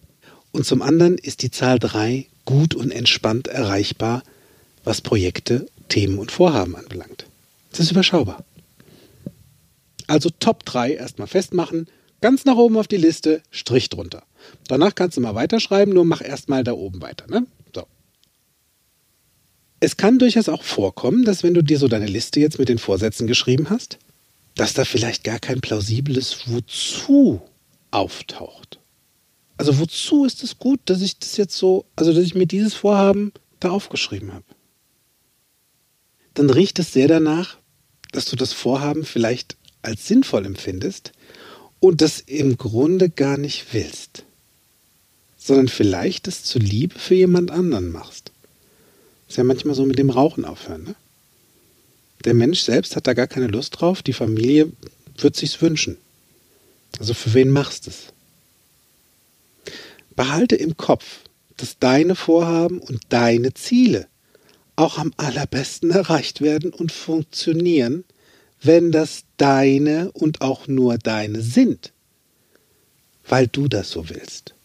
Und 0.51 0.65
zum 0.65 0.81
anderen 0.81 1.17
ist 1.17 1.41
die 1.41 1.51
Zahl 1.51 1.79
drei 1.79 2.27
gut 2.45 2.75
und 2.75 2.91
entspannt 2.91 3.47
erreichbar, 3.47 4.23
was 4.83 5.01
Projekte, 5.01 5.67
Themen 5.87 6.19
und 6.19 6.31
Vorhaben 6.31 6.75
anbelangt. 6.75 7.25
Das 7.71 7.79
ist 7.79 7.91
überschaubar. 7.91 8.43
Also 10.07 10.29
Top 10.39 10.65
3 10.65 10.93
erstmal 10.93 11.27
festmachen, 11.27 11.87
ganz 12.21 12.45
nach 12.45 12.55
oben 12.55 12.77
auf 12.77 12.87
die 12.87 12.97
Liste, 12.97 13.41
Strich 13.51 13.89
drunter. 13.89 14.23
Danach 14.67 14.95
kannst 14.95 15.17
du 15.17 15.21
mal 15.21 15.35
weiterschreiben, 15.35 15.93
nur 15.93 16.05
mach 16.05 16.21
erstmal 16.21 16.63
da 16.63 16.73
oben 16.73 17.01
weiter. 17.01 17.27
Ne? 17.27 17.45
So. 17.73 17.85
Es 19.79 19.97
kann 19.97 20.19
durchaus 20.19 20.49
auch 20.49 20.63
vorkommen, 20.63 21.25
dass 21.25 21.43
wenn 21.43 21.53
du 21.53 21.61
dir 21.63 21.77
so 21.77 21.87
deine 21.87 22.07
Liste 22.07 22.39
jetzt 22.39 22.59
mit 22.59 22.69
den 22.69 22.79
Vorsätzen 22.79 23.27
geschrieben 23.27 23.69
hast, 23.69 23.99
dass 24.55 24.73
da 24.73 24.85
vielleicht 24.85 25.23
gar 25.23 25.39
kein 25.39 25.61
plausibles 25.61 26.47
Wozu 26.47 27.41
auftaucht. 27.91 28.79
Also 29.57 29.79
wozu 29.79 30.25
ist 30.25 30.43
es 30.43 30.57
gut, 30.57 30.79
dass 30.85 31.01
ich 31.01 31.19
das 31.19 31.37
jetzt 31.37 31.57
so, 31.57 31.85
also 31.95 32.13
dass 32.13 32.23
ich 32.23 32.35
mir 32.35 32.47
dieses 32.47 32.73
Vorhaben 32.73 33.31
da 33.59 33.69
aufgeschrieben 33.69 34.33
habe? 34.33 34.45
Dann 36.33 36.49
riecht 36.49 36.79
es 36.79 36.93
sehr 36.93 37.07
danach, 37.07 37.57
dass 38.11 38.25
du 38.25 38.35
das 38.35 38.53
Vorhaben 38.53 39.05
vielleicht 39.05 39.57
als 39.83 40.07
sinnvoll 40.07 40.45
empfindest 40.45 41.11
und 41.79 42.01
das 42.01 42.19
im 42.21 42.57
Grunde 42.57 43.09
gar 43.09 43.37
nicht 43.37 43.73
willst, 43.73 44.23
sondern 45.37 45.67
vielleicht 45.67 46.27
es 46.27 46.43
zur 46.43 46.61
Liebe 46.61 46.97
für 46.97 47.15
jemand 47.15 47.51
anderen 47.51 47.91
machst. 47.91 48.31
Ist 49.27 49.37
ja 49.37 49.43
manchmal 49.43 49.75
so 49.75 49.85
mit 49.85 49.99
dem 49.99 50.09
Rauchen 50.09 50.45
aufhören. 50.45 50.83
Ne? 50.83 50.95
Der 52.25 52.33
Mensch 52.33 52.61
selbst 52.61 52.95
hat 52.95 53.07
da 53.07 53.13
gar 53.13 53.27
keine 53.27 53.47
Lust 53.47 53.79
drauf, 53.79 54.01
die 54.01 54.13
Familie 54.13 54.71
wird 55.17 55.35
sich's 55.35 55.61
wünschen. 55.61 55.97
Also 56.99 57.13
für 57.13 57.33
wen 57.33 57.51
machst 57.51 57.87
es? 57.87 58.13
Behalte 60.15 60.55
im 60.55 60.77
Kopf, 60.77 61.21
dass 61.57 61.79
deine 61.79 62.15
Vorhaben 62.15 62.79
und 62.79 63.01
deine 63.09 63.53
Ziele 63.53 64.07
auch 64.75 64.97
am 64.97 65.13
allerbesten 65.17 65.91
erreicht 65.91 66.41
werden 66.41 66.71
und 66.71 66.91
funktionieren, 66.91 68.05
wenn 68.63 68.91
das 68.91 69.25
deine 69.37 70.11
und 70.13 70.41
auch 70.41 70.67
nur 70.67 70.97
deine 70.97 71.41
sind, 71.41 71.91
weil 73.27 73.47
du 73.47 73.67
das 73.67 73.91
so 73.91 74.09
willst. 74.09 74.55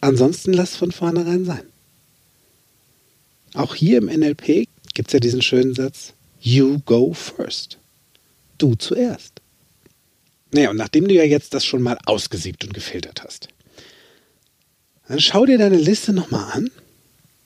Ansonsten 0.00 0.52
lass 0.52 0.76
von 0.76 0.92
vornherein 0.92 1.44
sein. 1.44 1.64
Auch 3.54 3.74
hier 3.74 3.98
im 3.98 4.06
NLP 4.06 4.68
gibt 4.94 5.08
es 5.08 5.12
ja 5.12 5.20
diesen 5.20 5.42
schönen 5.42 5.74
Satz, 5.74 6.14
You 6.40 6.78
go 6.86 7.12
first. 7.12 7.78
Du 8.56 8.76
zuerst. 8.76 9.40
Naja, 10.52 10.70
und 10.70 10.76
nachdem 10.76 11.06
du 11.06 11.14
ja 11.14 11.24
jetzt 11.24 11.52
das 11.54 11.64
schon 11.64 11.82
mal 11.82 11.98
ausgesiebt 12.06 12.64
und 12.64 12.72
gefiltert 12.72 13.22
hast, 13.22 13.48
dann 15.08 15.20
schau 15.20 15.44
dir 15.44 15.58
deine 15.58 15.76
Liste 15.76 16.12
nochmal 16.12 16.52
an, 16.52 16.70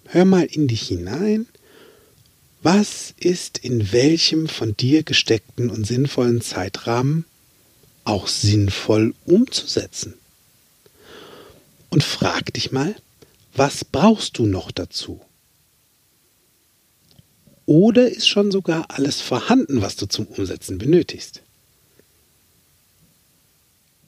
hör 0.07 0.25
mal 0.27 0.45
in 0.45 0.69
dich 0.69 0.89
hinein 0.89 1.47
was 2.65 3.15
ist 3.19 3.59
in 3.59 3.93
welchem 3.93 4.49
von 4.49 4.75
dir 4.75 5.03
gesteckten 5.03 5.69
und 5.69 5.87
sinnvollen 5.87 6.41
Zeitrahmen 6.41 7.27
auch 8.05 8.27
sinnvoll 8.27 9.15
umzusetzen? 9.27 10.15
Und 11.91 12.03
frag 12.03 12.55
dich 12.55 12.73
mal, 12.73 12.97
was 13.53 13.85
brauchst 13.85 14.39
du 14.39 14.47
noch 14.47 14.71
dazu? 14.71 15.21
Oder 17.67 18.09
ist 18.09 18.29
schon 18.29 18.51
sogar 18.51 18.87
alles 18.89 19.21
vorhanden, 19.21 19.83
was 19.83 19.97
du 19.97 20.07
zum 20.07 20.27
Umsetzen 20.27 20.79
benötigst? 20.79 21.43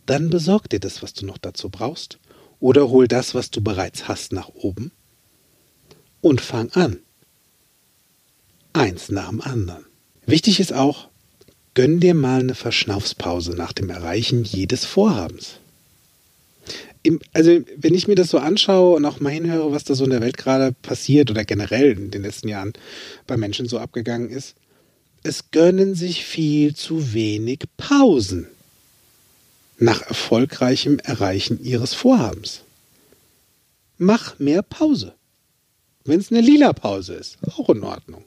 Dann 0.06 0.30
besorg 0.30 0.70
dir 0.70 0.80
das, 0.80 1.02
was 1.02 1.12
du 1.12 1.26
noch 1.26 1.38
dazu 1.38 1.68
brauchst, 1.68 2.18
oder 2.58 2.88
hol 2.88 3.06
das, 3.06 3.34
was 3.34 3.50
du 3.50 3.60
bereits 3.60 4.08
hast, 4.08 4.32
nach 4.32 4.48
oben 4.48 4.92
und 6.22 6.40
fang 6.40 6.70
an 6.70 7.00
eins 8.76 9.11
nach 9.11 9.30
dem 9.30 9.40
anderen. 9.40 9.85
Wichtig 10.26 10.61
ist 10.61 10.73
auch, 10.73 11.09
gönn 11.75 12.00
dir 12.00 12.14
mal 12.14 12.40
eine 12.40 12.54
Verschnaufspause 12.54 13.52
nach 13.52 13.73
dem 13.73 13.90
Erreichen 13.90 14.45
jedes 14.45 14.85
Vorhabens. 14.85 15.59
Also, 17.33 17.61
wenn 17.76 17.95
ich 17.95 18.09
mir 18.09 18.16
das 18.16 18.30
so 18.30 18.38
anschaue 18.38 18.97
und 18.97 19.04
auch 19.04 19.21
mal 19.21 19.30
hinhöre, 19.30 19.71
was 19.71 19.85
da 19.85 19.95
so 19.95 20.04
in 20.04 20.11
der 20.11 20.21
Welt 20.21 20.37
gerade 20.37 20.73
passiert 20.73 21.30
oder 21.30 21.45
generell 21.45 21.92
in 21.92 22.11
den 22.11 22.23
letzten 22.23 22.49
Jahren 22.49 22.73
bei 23.28 23.37
Menschen 23.37 23.68
so 23.68 23.78
abgegangen 23.78 24.30
ist, 24.30 24.56
es 25.23 25.52
gönnen 25.52 25.95
sich 25.95 26.25
viel 26.25 26.75
zu 26.75 27.12
wenig 27.14 27.61
Pausen 27.76 28.49
nach 29.78 30.02
erfolgreichem 30.02 30.99
Erreichen 30.99 31.62
ihres 31.62 31.95
Vorhabens. 31.95 32.62
Mach 33.99 34.38
mehr 34.40 34.62
Pause. 34.62 35.14
Wenn 36.04 36.21
es 36.21 36.33
eine 36.33 36.40
lila 36.40 36.73
Pause 36.73 37.14
ist, 37.14 37.38
auch 37.56 37.71
in 37.71 37.85
Ordnung 37.85 38.25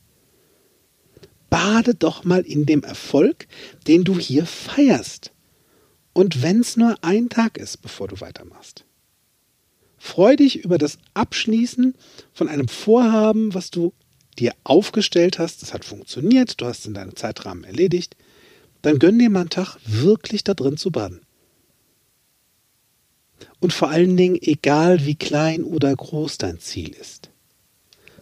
bade 1.50 1.96
doch 1.96 2.24
mal 2.24 2.42
in 2.42 2.66
dem 2.66 2.84
Erfolg, 2.84 3.48
den 3.88 4.04
du 4.04 4.20
hier 4.20 4.46
feierst. 4.46 5.32
Und 6.14 6.42
wenn 6.42 6.62
es 6.62 6.78
nur 6.78 6.98
ein 7.02 7.30
Tag 7.30 7.58
ist, 7.58 7.82
bevor 7.82 8.08
du 8.08 8.20
weitermachst. 8.20 8.86
Freu 9.98 10.36
dich 10.36 10.64
über 10.64 10.78
das 10.78 10.98
Abschließen 11.14 11.94
von 12.34 12.48
einem 12.48 12.68
Vorhaben, 12.68 13.54
was 13.54 13.70
du 13.70 13.94
dir 14.38 14.54
aufgestellt 14.64 15.40
hast. 15.40 15.62
Das 15.62 15.74
hat 15.74 15.86
funktioniert, 15.86 16.60
du 16.62 16.66
hast 16.66 16.80
es 16.80 16.86
in 16.86 16.94
deinem 16.94 17.16
Zeitrahmen 17.16 17.64
erledigt. 17.64 18.16
Dann 18.82 19.00
gönn 19.00 19.20
dir 19.20 19.30
mal 19.30 19.42
einen 19.42 19.50
Tag 19.50 19.78
wirklich 19.86 20.44
da 20.44 20.54
drin 20.54 20.78
zu 20.78 20.92
baden. 20.92 21.22
Und 23.60 23.74
vor 23.74 23.90
allen 23.90 24.16
Dingen, 24.16 24.38
egal 24.42 25.06
wie 25.06 25.16
klein 25.16 25.64
oder 25.64 25.94
groß 25.94 26.38
dein 26.38 26.60
Ziel 26.60 26.90
ist, 26.90 27.30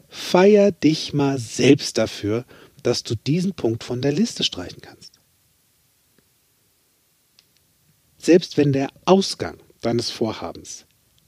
feier 0.09 0.71
dich 0.71 1.13
mal 1.13 1.37
selbst 1.37 1.97
dafür, 1.97 2.45
dass 2.83 3.03
du 3.03 3.15
diesen 3.15 3.53
Punkt 3.53 3.83
von 3.83 4.01
der 4.01 4.11
Liste 4.11 4.43
streichen 4.43 4.81
kannst. 4.81 5.19
Selbst 8.17 8.57
wenn 8.57 8.73
der 8.73 8.89
Ausgang 9.05 9.57
deines 9.81 10.09
Vorhabens 10.09 10.87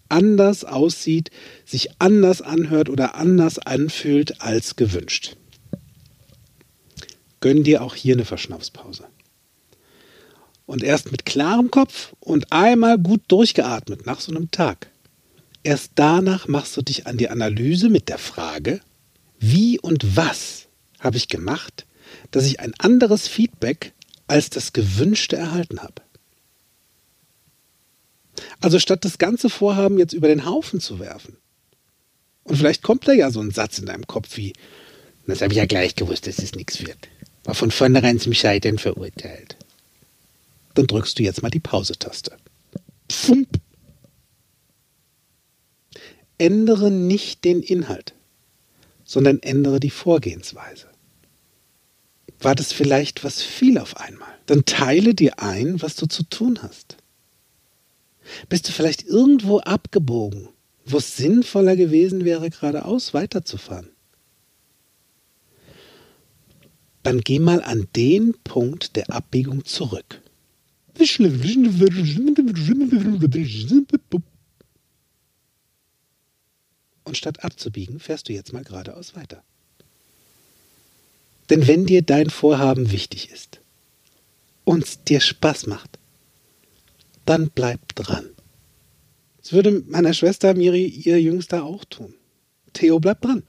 anders 0.09 0.65
aussieht, 0.65 1.31
sich 1.65 1.89
anders 1.99 2.41
anhört 2.41 2.89
oder 2.89 3.15
anders 3.15 3.59
anfühlt 3.59 4.41
als 4.41 4.75
gewünscht. 4.75 5.37
Gönn 7.39 7.63
dir 7.63 7.83
auch 7.83 7.95
hier 7.95 8.15
eine 8.15 8.25
Verschnaufspause. 8.25 9.05
Und 10.65 10.83
erst 10.83 11.11
mit 11.11 11.25
klarem 11.25 11.71
Kopf 11.71 12.13
und 12.19 12.51
einmal 12.51 12.97
gut 12.97 13.21
durchgeatmet 13.27 14.05
nach 14.05 14.19
so 14.19 14.31
einem 14.31 14.51
Tag. 14.51 14.91
Erst 15.63 15.93
danach 15.95 16.47
machst 16.47 16.75
du 16.77 16.81
dich 16.81 17.07
an 17.07 17.17
die 17.17 17.29
Analyse 17.29 17.89
mit 17.89 18.09
der 18.09 18.17
Frage, 18.17 18.81
wie 19.39 19.79
und 19.79 20.15
was 20.15 20.68
habe 20.99 21.17
ich 21.17 21.27
gemacht, 21.27 21.85
dass 22.31 22.45
ich 22.45 22.59
ein 22.59 22.73
anderes 22.77 23.27
Feedback 23.27 23.93
als 24.27 24.49
das 24.49 24.73
gewünschte 24.73 25.35
erhalten 25.35 25.81
habe. 25.81 26.01
Also 28.61 28.79
statt 28.79 29.05
das 29.05 29.17
ganze 29.17 29.49
Vorhaben 29.49 29.97
jetzt 29.99 30.13
über 30.13 30.27
den 30.27 30.45
Haufen 30.45 30.79
zu 30.79 30.99
werfen. 30.99 31.37
Und 32.43 32.57
vielleicht 32.57 32.81
kommt 32.81 33.07
da 33.07 33.13
ja 33.13 33.31
so 33.31 33.41
ein 33.41 33.51
Satz 33.51 33.79
in 33.79 33.85
deinem 33.85 34.07
Kopf 34.07 34.37
wie, 34.37 34.53
das 35.27 35.41
habe 35.41 35.53
ich 35.53 35.57
ja 35.57 35.65
gleich 35.65 35.95
gewusst, 35.95 36.25
dass 36.25 36.39
es 36.39 36.55
nichts 36.55 36.79
wird. 36.79 36.97
War 37.43 37.53
von 37.53 37.71
vornherein 37.71 38.19
zum 38.19 38.33
Scheitern 38.33 38.77
verurteilt. 38.77 39.57
Dann 40.73 40.87
drückst 40.87 41.19
du 41.19 41.23
jetzt 41.23 41.41
mal 41.41 41.49
die 41.49 41.59
Pause-Taste. 41.59 42.37
Pfump. 43.09 43.49
Ändere 46.37 46.89
nicht 46.89 47.43
den 47.43 47.61
Inhalt, 47.61 48.13
sondern 49.03 49.39
ändere 49.43 49.79
die 49.79 49.89
Vorgehensweise. 49.89 50.88
War 52.41 52.55
das 52.55 52.71
vielleicht 52.71 53.23
was 53.23 53.41
viel 53.41 53.77
auf 53.77 53.97
einmal? 53.97 54.33
Dann 54.45 54.65
teile 54.65 55.13
dir 55.13 55.39
ein, 55.39 55.81
was 55.81 55.95
du 55.95 56.07
zu 56.07 56.23
tun 56.23 56.59
hast. 56.61 56.97
Bist 58.47 58.67
du 58.67 58.71
vielleicht 58.71 59.03
irgendwo 59.03 59.59
abgebogen, 59.59 60.49
wo 60.85 60.97
es 60.97 61.17
sinnvoller 61.17 61.75
gewesen 61.75 62.25
wäre, 62.25 62.49
geradeaus 62.49 63.13
weiterzufahren? 63.13 63.89
Dann 67.03 67.21
geh 67.21 67.39
mal 67.39 67.61
an 67.63 67.87
den 67.95 68.35
Punkt 68.43 68.95
der 68.95 69.09
Abbiegung 69.09 69.65
zurück. 69.65 70.21
Und 77.03 77.17
statt 77.17 77.43
abzubiegen, 77.43 77.99
fährst 77.99 78.29
du 78.29 78.33
jetzt 78.33 78.53
mal 78.53 78.63
geradeaus 78.63 79.15
weiter. 79.15 79.43
Denn 81.49 81.67
wenn 81.67 81.85
dir 81.85 82.01
dein 82.01 82.29
Vorhaben 82.29 82.91
wichtig 82.91 83.31
ist 83.31 83.59
und 84.63 85.09
dir 85.09 85.19
Spaß 85.19 85.67
macht, 85.67 85.97
dann 87.25 87.49
bleib 87.53 87.95
dran. 87.95 88.29
Das 89.41 89.53
würde 89.53 89.83
meiner 89.87 90.13
Schwester 90.13 90.53
Miri, 90.53 90.85
ihr 90.85 91.21
Jüngster, 91.21 91.63
auch 91.63 91.85
tun. 91.85 92.13
Theo 92.73 92.99
bleibt 92.99 93.25
dran. 93.25 93.43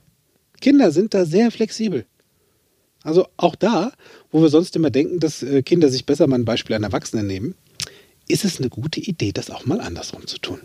Kinder 0.59 0.91
sind 0.91 1.13
da 1.13 1.25
sehr 1.25 1.51
flexibel. 1.51 2.05
Also 3.03 3.27
auch 3.37 3.55
da, 3.55 3.91
wo 4.31 4.41
wir 4.41 4.49
sonst 4.49 4.75
immer 4.75 4.91
denken, 4.91 5.19
dass 5.19 5.41
äh, 5.41 5.63
Kinder 5.63 5.89
sich 5.89 6.05
besser 6.05 6.27
mal 6.27 6.37
ein 6.37 6.45
Beispiel 6.45 6.75
an 6.75 6.83
Erwachsenen 6.83 7.27
nehmen, 7.27 7.55
ist 8.27 8.45
es 8.45 8.59
eine 8.59 8.69
gute 8.69 8.99
Idee, 8.99 9.31
das 9.31 9.49
auch 9.49 9.65
mal 9.65 9.81
andersrum 9.81 10.27
zu 10.27 10.37
tun. 10.37 10.59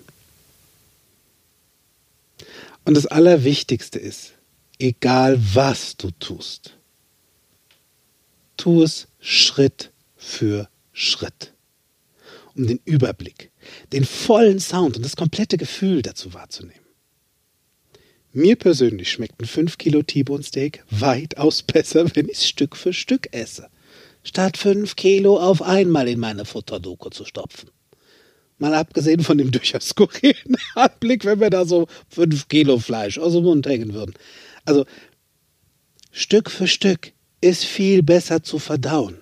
Und 2.85 2.97
das 2.97 3.07
Allerwichtigste 3.07 3.99
ist, 3.99 4.33
egal 4.79 5.41
was 5.55 5.97
du 5.97 6.11
tust, 6.13 6.76
tu 8.57 8.83
es 8.83 9.09
Schritt 9.21 9.93
für 10.17 10.69
Schritt 10.93 11.53
um 12.57 12.67
den 12.67 12.81
Überblick, 12.85 13.51
den 13.93 14.05
vollen 14.05 14.61
Sound 14.61 14.97
und 14.97 15.05
das 15.05 15.17
komplette 15.17 15.57
Gefühl 15.57 16.03
dazu 16.03 16.35
wahrzunehmen. 16.35 16.81
Mir 18.33 18.57
persönlich 18.57 19.11
schmeckt 19.11 19.41
ein 19.41 19.47
5 19.47 19.79
Kilo 19.79 20.03
T-Bone 20.03 20.43
Steak 20.43 20.85
weitaus 20.91 21.63
besser, 21.63 22.05
wenn 22.15 22.29
ich 22.29 22.39
es 22.39 22.49
Stück 22.49 22.77
für 22.77 22.93
Stück 22.93 23.29
esse, 23.33 23.69
statt 24.23 24.57
5 24.57 24.97
Kilo 24.97 25.39
auf 25.39 25.63
einmal 25.63 26.09
in 26.09 26.19
meine 26.19 26.45
Futterdoku 26.45 27.11
zu 27.11 27.25
stopfen. 27.25 27.71
Mal 28.59 28.75
abgesehen 28.75 29.21
von 29.21 29.37
dem 29.37 29.51
durchaus 29.51 29.89
skurrilen 29.89 30.57
Anblick, 30.75 31.25
wenn 31.25 31.41
wir 31.41 31.51
da 31.51 31.67
so 31.67 31.89
5 32.09 32.49
Kilo 32.49 32.79
Fleisch 32.79 33.19
aus 33.19 33.35
dem 33.35 33.45
Mund 33.45 33.67
hängen 33.67 33.93
würden. 33.93 34.15
Also 34.65 34.87
Stück 36.11 36.51
für 36.51 36.67
Stück 36.67 37.13
ist 37.47 37.65
viel 37.65 38.03
besser 38.03 38.43
zu 38.43 38.59
verdauen. 38.59 39.19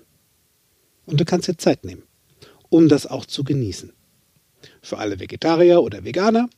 Und 1.06 1.20
du 1.20 1.24
kannst 1.24 1.48
dir 1.48 1.56
Zeit 1.56 1.84
nehmen 1.84 2.02
um 2.74 2.88
das 2.88 3.06
auch 3.06 3.24
zu 3.24 3.44
genießen. 3.44 3.92
Für 4.82 4.98
alle 4.98 5.20
Vegetarier 5.20 5.80
oder 5.80 6.02
Veganer 6.04 6.50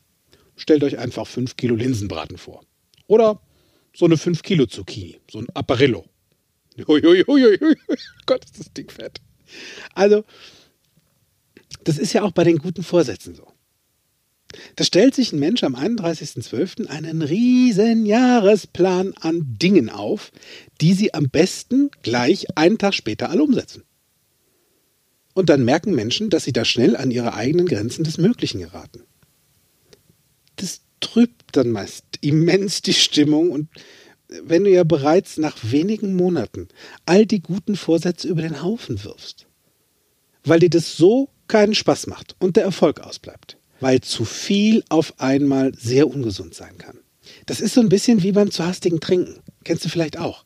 stellt 0.57 0.83
euch 0.83 0.97
einfach 0.97 1.27
5 1.27 1.57
Kilo 1.59 1.77
Linsenbraten 1.77 2.39
vor. 2.39 2.65
Oder 3.07 3.39
so 3.95 4.07
eine 4.07 4.17
5 4.17 4.43
Kilo 4.43 4.65
Zucchini, 4.65 5.21
so 5.31 5.41
ein 5.41 5.47
Apparillo. 5.53 6.07
Uiuiuiui. 6.89 7.59
Gott, 8.27 8.47
ist 8.47 8.59
das 8.59 8.73
Ding 8.73 8.91
fett. 8.91 9.21
Also, 9.95 10.25
das 11.85 11.99
ist 11.99 12.15
ja 12.15 12.23
auch 12.23 12.33
bei 12.33 12.45
den 12.45 12.57
guten 12.57 12.83
Vorsätzen 12.83 13.35
so. 13.35 13.53
Da 14.77 14.85
stellt 14.85 15.15
sich 15.15 15.33
ein 15.33 15.39
Mensch 15.39 15.65
am 15.65 15.75
31.12. 15.75 16.87
einen 16.87 17.23
riesen 17.23 18.07
Jahresplan 18.07 19.15
an 19.21 19.57
Dingen 19.61 19.91
auf, 19.91 20.31
die 20.81 20.95
sie 20.95 21.15
am 21.15 21.29
besten 21.29 21.91
gleich 22.03 22.47
einen 22.57 22.79
Tag 22.79 22.95
später 22.95 23.31
alle 23.31 23.43
umsetzen. 23.43 23.83
Und 25.35 25.51
dann 25.51 25.65
merken 25.65 25.95
Menschen, 25.95 26.31
dass 26.31 26.45
sie 26.45 26.53
da 26.53 26.65
schnell 26.65 26.97
an 26.97 27.11
ihre 27.11 27.35
eigenen 27.35 27.67
Grenzen 27.67 28.05
des 28.05 28.17
Möglichen 28.19 28.61
geraten. 28.61 29.03
Das 30.57 30.81
trübt 31.01 31.57
dann 31.57 31.71
meist 31.71 32.05
immens 32.23 32.81
die 32.81 32.95
Stimmung 32.95 33.51
und 33.51 33.69
wenn 34.29 34.65
du 34.65 34.71
ja 34.71 34.83
bereits 34.85 35.37
nach 35.37 35.57
wenigen 35.63 36.17
Monaten 36.17 36.69
all 37.05 37.27
die 37.27 37.41
guten 37.41 37.77
Vorsätze 37.77 38.29
über 38.29 38.43
den 38.43 38.63
Haufen 38.63 39.05
wirfst, 39.05 39.47
weil 40.45 40.61
dir 40.61 40.71
das 40.71 40.97
so 40.97 41.29
keinen 41.49 41.75
Spaß 41.75 42.07
macht 42.07 42.35
und 42.41 42.57
der 42.57 42.65
Erfolg 42.65 43.01
ausbleibt, 43.01 43.57
weil 43.81 44.01
zu 44.01 44.25
viel 44.25 44.85
auf 44.89 45.19
einmal 45.19 45.75
sehr 45.75 46.09
ungesund 46.09 46.55
sein 46.55 46.79
kann. 46.79 46.99
Das 47.47 47.61
ist 47.61 47.75
so 47.75 47.81
ein 47.81 47.89
bisschen 47.89 48.23
wie 48.23 48.33
beim 48.33 48.51
zu 48.51 48.65
hastigen 48.65 49.01
Trinken. 49.01 49.41
Kennst 49.65 49.85
du 49.85 49.89
vielleicht 49.89 50.19
auch. 50.19 50.45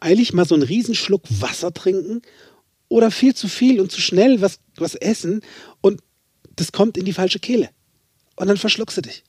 Eilig 0.00 0.34
mal 0.34 0.44
so 0.44 0.54
einen 0.54 0.64
Riesenschluck 0.64 1.22
Wasser 1.28 1.72
trinken 1.72 2.20
oder 2.88 3.10
viel 3.10 3.34
zu 3.34 3.48
viel 3.48 3.80
und 3.80 3.90
zu 3.90 4.00
schnell 4.00 4.40
was, 4.40 4.58
was 4.76 4.94
essen 4.94 5.40
und 5.80 6.02
das 6.56 6.72
kommt 6.72 6.96
in 6.96 7.04
die 7.04 7.12
falsche 7.12 7.38
Kehle. 7.38 7.70
Und 8.36 8.48
dann 8.48 8.56
verschluckst 8.56 8.96
du 8.98 9.02
dich. 9.02 9.24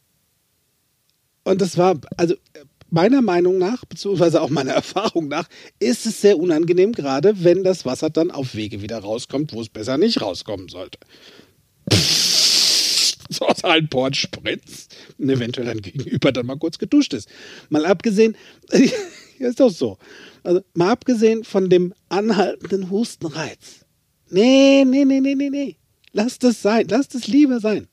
Und 1.43 1.61
das 1.61 1.77
war, 1.77 1.99
also 2.17 2.35
meiner 2.89 3.21
Meinung 3.21 3.57
nach, 3.57 3.85
beziehungsweise 3.85 4.41
auch 4.41 4.49
meiner 4.49 4.73
Erfahrung 4.83 5.27
nach, 5.27 5.47
ist 5.79 6.05
es 6.05 6.21
sehr 6.21 6.37
unangenehm, 6.37 6.91
gerade 6.91 7.43
wenn 7.43 7.63
das 7.63 7.85
Wasser 7.85 8.09
dann 8.09 8.31
auf 8.31 8.55
Wege 8.55 8.81
wieder 8.81 8.99
rauskommt, 8.99 9.53
wo 9.53 9.61
es 9.61 9.69
besser 9.69 9.97
nicht 9.97 10.21
rauskommen 10.21 10.69
sollte. 10.69 10.99
So 13.31 13.45
aus 13.45 13.63
allen 13.63 13.87
Poren 13.87 14.15
spritzt 14.15 14.95
und 15.19 15.29
eventuell 15.29 15.67
dann 15.67 15.81
gegenüber 15.81 16.31
dann 16.31 16.47
mal 16.47 16.57
kurz 16.57 16.79
geduscht 16.79 17.13
ist. 17.13 17.29
Mal 17.69 17.85
abgesehen, 17.85 18.35
ist 19.39 19.59
doch 19.59 19.69
so. 19.69 19.99
Also 20.41 20.61
mal 20.73 20.89
abgesehen 20.89 21.43
von 21.43 21.69
dem 21.69 21.93
anhaltenden 22.09 22.89
Hustenreiz. 22.89 23.85
Nee, 24.31 24.83
nee, 24.83 25.05
nee, 25.05 25.19
nee, 25.19 25.35
nee, 25.35 25.49
nee. 25.49 25.77
Lass 26.11 26.39
das 26.39 26.63
sein. 26.63 26.87
Lass 26.89 27.07
das 27.07 27.27
lieber 27.27 27.59
sein. 27.59 27.87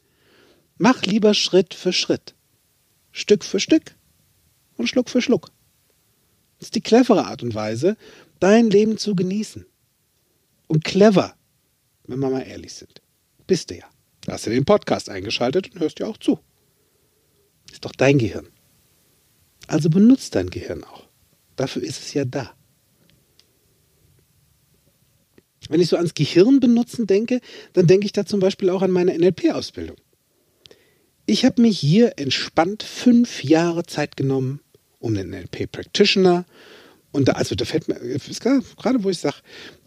Mach 0.78 1.02
lieber 1.02 1.34
Schritt 1.34 1.74
für 1.74 1.92
Schritt. 1.92 2.34
Stück 3.12 3.44
für 3.44 3.60
Stück 3.60 3.94
und 4.76 4.88
Schluck 4.88 5.08
für 5.10 5.22
Schluck. 5.22 5.50
Das 6.58 6.68
ist 6.68 6.74
die 6.74 6.80
clevere 6.80 7.26
Art 7.26 7.42
und 7.42 7.54
Weise, 7.54 7.96
dein 8.40 8.70
Leben 8.70 8.98
zu 8.98 9.14
genießen. 9.14 9.66
Und 10.66 10.84
clever, 10.84 11.34
wenn 12.04 12.20
wir 12.20 12.30
mal 12.30 12.46
ehrlich 12.46 12.74
sind, 12.74 13.00
bist 13.46 13.70
du 13.70 13.76
ja. 13.76 13.84
Hast 14.28 14.46
du 14.46 14.50
den 14.50 14.64
Podcast 14.64 15.08
eingeschaltet 15.08 15.72
und 15.72 15.80
hörst 15.80 15.98
dir 15.98 16.08
auch 16.08 16.16
zu. 16.16 16.38
Ist 17.72 17.84
doch 17.84 17.92
dein 17.92 18.18
Gehirn. 18.18 18.48
Also 19.66 19.90
benutzt 19.90 20.34
dein 20.34 20.50
Gehirn 20.50 20.84
auch. 20.84 21.06
Dafür 21.56 21.82
ist 21.82 22.00
es 22.00 22.14
ja 22.14 22.24
da. 22.24 22.54
Wenn 25.68 25.80
ich 25.80 25.88
so 25.88 25.96
ans 25.96 26.14
Gehirn 26.14 26.60
benutzen 26.60 27.06
denke, 27.06 27.40
dann 27.72 27.86
denke 27.86 28.06
ich 28.06 28.12
da 28.12 28.24
zum 28.24 28.40
Beispiel 28.40 28.70
auch 28.70 28.82
an 28.82 28.90
meine 28.90 29.16
NLP-Ausbildung. 29.18 29.96
Ich 31.26 31.44
habe 31.44 31.60
mir 31.60 31.70
hier 31.70 32.14
entspannt 32.18 32.84
fünf 32.84 33.42
Jahre 33.42 33.84
Zeit 33.84 34.16
genommen, 34.16 34.60
um 35.00 35.14
den 35.14 35.30
NLP-Practitioner 35.30 36.44
und 37.16 37.26
da, 37.28 37.32
also 37.32 37.54
da 37.54 37.64
fällt 37.64 37.88
mir, 37.88 37.94
gerade 37.96 39.02
wo 39.02 39.08
ich 39.08 39.18
sage, 39.18 39.36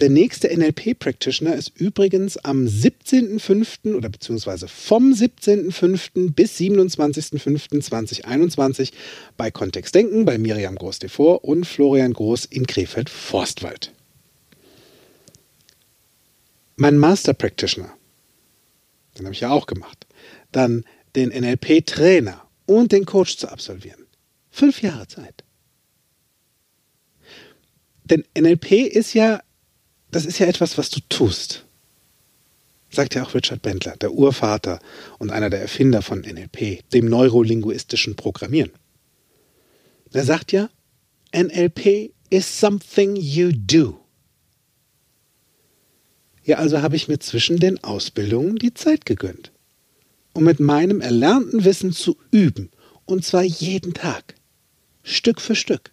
der 0.02 0.10
nächste 0.10 0.48
NLP-Practitioner 0.48 1.54
ist 1.54 1.80
übrigens 1.80 2.38
am 2.38 2.66
17.05. 2.66 3.94
oder 3.94 4.10
beziehungsweise 4.10 4.68
vom 4.68 5.14
17.05. 5.14 6.34
bis 6.34 6.58
27.05.2021 6.58 8.94
bei 9.38 9.52
Kontext 9.52 9.94
Denken 9.94 10.26
bei 10.26 10.40
Miriam 10.40 10.76
Groß-Devor 10.76 11.46
und 11.46 11.66
Florian 11.66 12.14
Groß 12.14 12.46
in 12.46 12.66
Krefeld-Forstwald. 12.66 13.94
Mein 16.78 16.98
Master 16.98 17.36
Practitioner, 17.36 17.94
den 19.20 19.26
habe 19.26 19.36
ich 19.36 19.42
ja 19.42 19.52
auch 19.52 19.68
gemacht. 19.68 20.08
Dann 20.52 20.84
den 21.16 21.30
NLP-Trainer 21.30 22.42
und 22.66 22.92
den 22.92 23.06
Coach 23.06 23.38
zu 23.38 23.52
absolvieren. 23.52 24.08
Fünf 24.50 24.82
Jahre 24.82 25.08
Zeit. 25.08 25.44
Denn 28.10 28.24
NLP 28.38 28.72
ist 28.72 29.14
ja, 29.14 29.42
das 30.12 30.26
ist 30.26 30.40
ja 30.40 30.48
etwas, 30.48 30.78
was 30.78 30.90
du 30.90 31.00
tust. 31.10 31.66
Sagt 32.90 33.14
ja 33.14 33.24
auch 33.24 33.36
Richard 33.36 33.62
Bentler, 33.62 33.96
der 33.98 34.14
Urvater 34.14 34.80
und 35.20 35.30
einer 35.30 35.52
der 35.52 35.62
Erfinder 35.62 36.02
von 36.02 36.22
NLP, 36.22 36.90
dem 36.92 37.06
neurolinguistischen 37.06 38.16
Programmieren. 38.16 38.72
Er 40.12 40.24
sagt 40.24 40.52
ja, 40.52 40.70
NLP 41.36 42.12
is 42.32 42.60
something 42.60 43.16
you 43.16 43.52
do. 43.54 44.00
Ja, 46.44 46.58
also 46.58 46.82
habe 46.82 46.96
ich 46.96 47.08
mir 47.08 47.20
zwischen 47.20 47.58
den 47.58 47.84
Ausbildungen 47.84 48.56
die 48.56 48.74
Zeit 48.74 49.06
gegönnt, 49.06 49.52
um 50.34 50.46
mit 50.46 50.60
meinem 50.60 51.00
erlernten 51.00 51.64
Wissen 51.64 51.92
zu 51.92 52.18
üben, 52.32 52.72
und 53.06 53.24
zwar 53.24 53.44
jeden 53.44 53.94
Tag, 53.94 54.34
Stück 55.04 55.42
für 55.42 55.54
Stück 55.54 55.92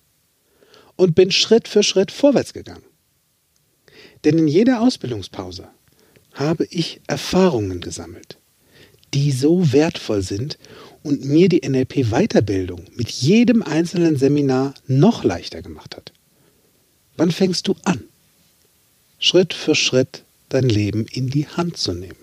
und 0.96 1.14
bin 1.14 1.30
Schritt 1.30 1.68
für 1.68 1.82
Schritt 1.82 2.10
vorwärts 2.10 2.52
gegangen. 2.52 2.84
Denn 4.24 4.38
in 4.38 4.48
jeder 4.48 4.80
Ausbildungspause 4.80 5.68
habe 6.32 6.66
ich 6.70 7.00
Erfahrungen 7.06 7.80
gesammelt, 7.80 8.38
die 9.14 9.32
so 9.32 9.72
wertvoll 9.72 10.22
sind 10.22 10.58
und 11.02 11.24
mir 11.24 11.48
die 11.48 11.66
NLP-Weiterbildung 11.66 12.84
mit 12.94 13.10
jedem 13.10 13.62
einzelnen 13.62 14.16
Seminar 14.16 14.74
noch 14.86 15.24
leichter 15.24 15.62
gemacht 15.62 15.96
hat. 15.96 16.12
Wann 17.16 17.30
fängst 17.30 17.68
du 17.68 17.76
an, 17.84 18.04
Schritt 19.18 19.54
für 19.54 19.74
Schritt 19.74 20.24
dein 20.48 20.68
Leben 20.68 21.06
in 21.06 21.28
die 21.28 21.46
Hand 21.46 21.76
zu 21.76 21.94
nehmen? 21.94 22.18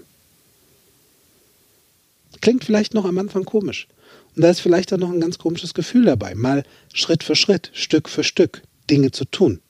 Klingt 2.41 2.65
vielleicht 2.65 2.93
noch 2.93 3.05
am 3.05 3.17
Anfang 3.17 3.45
komisch, 3.45 3.87
und 4.35 4.41
da 4.41 4.49
ist 4.49 4.61
vielleicht 4.61 4.91
auch 4.93 4.97
noch 4.97 5.11
ein 5.11 5.21
ganz 5.21 5.37
komisches 5.37 5.73
Gefühl 5.73 6.05
dabei, 6.05 6.33
mal 6.35 6.63
Schritt 6.93 7.23
für 7.23 7.35
Schritt, 7.35 7.69
Stück 7.73 8.09
für 8.09 8.23
Stück 8.23 8.63
Dinge 8.89 9.11
zu 9.11 9.25
tun. 9.25 9.61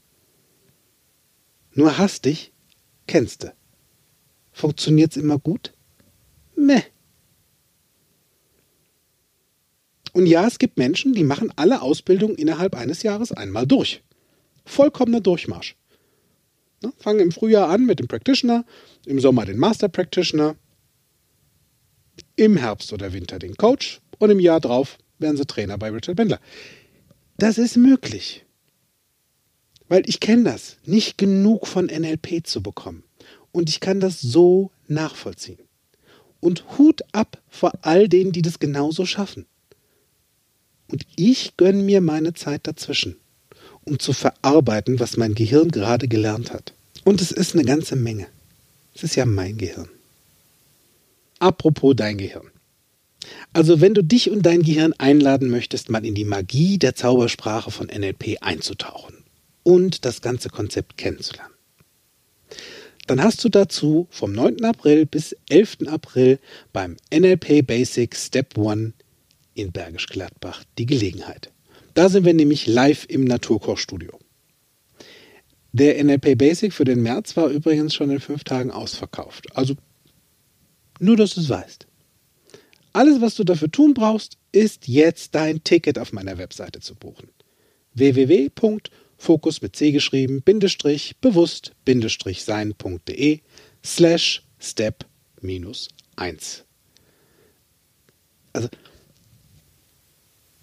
Nur 1.73 1.97
hastig 1.97 2.53
kennst 3.07 3.43
du. 3.43 3.53
Funktioniert's 4.51 5.17
immer 5.17 5.39
gut? 5.39 5.73
Meh. 6.55 6.83
Und 10.13 10.27
ja, 10.27 10.45
es 10.45 10.59
gibt 10.59 10.77
Menschen, 10.77 11.13
die 11.13 11.23
machen 11.23 11.51
alle 11.55 11.81
Ausbildungen 11.81 12.35
innerhalb 12.35 12.75
eines 12.75 13.01
Jahres 13.01 13.31
einmal 13.31 13.65
durch. 13.65 14.03
Vollkommener 14.63 15.21
Durchmarsch. 15.21 15.75
Ne? 16.83 16.93
Fangen 16.99 17.19
im 17.19 17.31
Frühjahr 17.31 17.69
an 17.69 17.85
mit 17.85 17.99
dem 17.99 18.07
Practitioner, 18.07 18.63
im 19.05 19.19
Sommer 19.19 19.45
den 19.45 19.57
Master 19.57 19.89
Practitioner, 19.89 20.55
im 22.35 22.57
Herbst 22.57 22.93
oder 22.93 23.11
Winter 23.11 23.39
den 23.39 23.57
Coach 23.57 24.02
und 24.23 24.29
im 24.29 24.39
Jahr 24.39 24.61
drauf 24.61 24.97
werden 25.19 25.35
sie 25.35 25.45
Trainer 25.45 25.77
bei 25.77 25.89
Richard 25.89 26.15
Bendler. 26.15 26.39
Das 27.37 27.57
ist 27.57 27.75
möglich. 27.75 28.45
Weil 29.89 30.07
ich 30.07 30.21
kenne 30.21 30.45
das, 30.45 30.77
nicht 30.85 31.17
genug 31.17 31.67
von 31.67 31.87
NLP 31.87 32.47
zu 32.47 32.63
bekommen. 32.63 33.03
Und 33.51 33.67
ich 33.67 33.81
kann 33.81 33.99
das 33.99 34.21
so 34.21 34.71
nachvollziehen. 34.87 35.59
Und 36.39 36.77
Hut 36.77 37.01
ab 37.11 37.41
vor 37.49 37.73
all 37.81 38.07
denen, 38.07 38.31
die 38.31 38.41
das 38.41 38.59
genauso 38.59 39.05
schaffen. 39.05 39.45
Und 40.89 41.05
ich 41.17 41.57
gönne 41.57 41.83
mir 41.83 41.99
meine 41.99 42.33
Zeit 42.33 42.65
dazwischen, 42.65 43.17
um 43.83 43.99
zu 43.99 44.13
verarbeiten, 44.13 45.01
was 45.01 45.17
mein 45.17 45.35
Gehirn 45.35 45.69
gerade 45.69 46.07
gelernt 46.07 46.53
hat. 46.53 46.73
Und 47.03 47.19
es 47.19 47.31
ist 47.33 47.55
eine 47.55 47.65
ganze 47.65 47.97
Menge. 47.97 48.27
Es 48.95 49.03
ist 49.03 49.17
ja 49.17 49.25
mein 49.25 49.57
Gehirn. 49.57 49.89
Apropos 51.39 51.93
dein 51.97 52.17
Gehirn. 52.17 52.52
Also 53.53 53.81
wenn 53.81 53.93
du 53.93 54.03
dich 54.03 54.29
und 54.29 54.43
dein 54.43 54.63
Gehirn 54.63 54.93
einladen 54.93 55.49
möchtest, 55.49 55.89
mal 55.89 56.05
in 56.05 56.15
die 56.15 56.25
Magie 56.25 56.77
der 56.77 56.95
Zaubersprache 56.95 57.71
von 57.71 57.87
NLP 57.87 58.37
einzutauchen 58.41 59.23
und 59.63 60.05
das 60.05 60.21
ganze 60.21 60.49
Konzept 60.49 60.97
kennenzulernen, 60.97 61.53
dann 63.07 63.21
hast 63.21 63.43
du 63.43 63.49
dazu 63.49 64.07
vom 64.09 64.31
9. 64.31 64.63
April 64.63 65.05
bis 65.05 65.35
11. 65.49 65.87
April 65.87 66.39
beim 66.71 66.95
NLP 67.13 67.65
Basic 67.65 68.15
Step 68.15 68.57
1 68.57 68.93
in 69.55 69.71
Bergisch 69.71 70.07
Gladbach 70.07 70.63
die 70.77 70.85
Gelegenheit. 70.85 71.51
Da 71.93 72.09
sind 72.09 72.25
wir 72.25 72.33
nämlich 72.33 72.65
live 72.65 73.05
im 73.07 73.25
Naturkochstudio. 73.25 74.19
Der 75.73 76.03
NLP 76.03 76.37
Basic 76.37 76.71
für 76.71 76.85
den 76.85 77.01
März 77.01 77.35
war 77.35 77.47
übrigens 77.47 77.93
schon 77.93 78.09
in 78.09 78.19
fünf 78.19 78.43
Tagen 78.43 78.71
ausverkauft. 78.71 79.55
Also 79.55 79.75
nur, 80.99 81.17
dass 81.17 81.33
du 81.33 81.41
es 81.41 81.49
weißt. 81.49 81.87
Alles, 82.93 83.21
was 83.21 83.35
du 83.35 83.43
dafür 83.43 83.71
tun 83.71 83.95
brauchst, 83.95 84.37
ist 84.51 84.87
jetzt 84.87 85.33
dein 85.33 85.63
Ticket 85.63 85.97
auf 85.97 86.13
meiner 86.13 86.37
Webseite 86.37 86.79
zu 86.79 86.93
buchen. 86.93 87.29
www.fokus 87.95 89.61
mit 89.61 89.75
C 89.75 89.91
geschrieben, 89.91 90.43
Bindestrich, 90.43 91.15
bewusst, 91.19 91.73
Bindestrich 91.85 92.43
sein.de 92.43 93.39
slash 93.83 94.43
step 94.59 95.05
minus 95.41 95.89
1. 96.15 96.63
Also, 98.53 98.69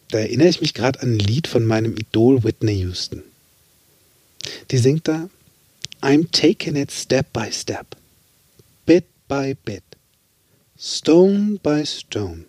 da 0.08 0.18
erinnere 0.18 0.48
ich 0.48 0.60
mich 0.60 0.74
gerade 0.74 1.00
an 1.02 1.14
ein 1.14 1.18
Lied 1.18 1.48
von 1.48 1.66
meinem 1.66 1.96
Idol 1.96 2.44
Whitney 2.44 2.78
Houston. 2.78 3.22
Die 4.70 4.78
singt 4.78 5.08
da 5.08 5.28
I'm 6.00 6.30
taking 6.32 6.76
it 6.76 6.90
step 6.90 7.32
by 7.32 7.50
step, 7.52 7.96
bit 8.86 9.04
by 9.28 9.54
bit 9.64 9.82
stone 10.82 11.58
by 11.62 11.84
stone, 11.84 12.46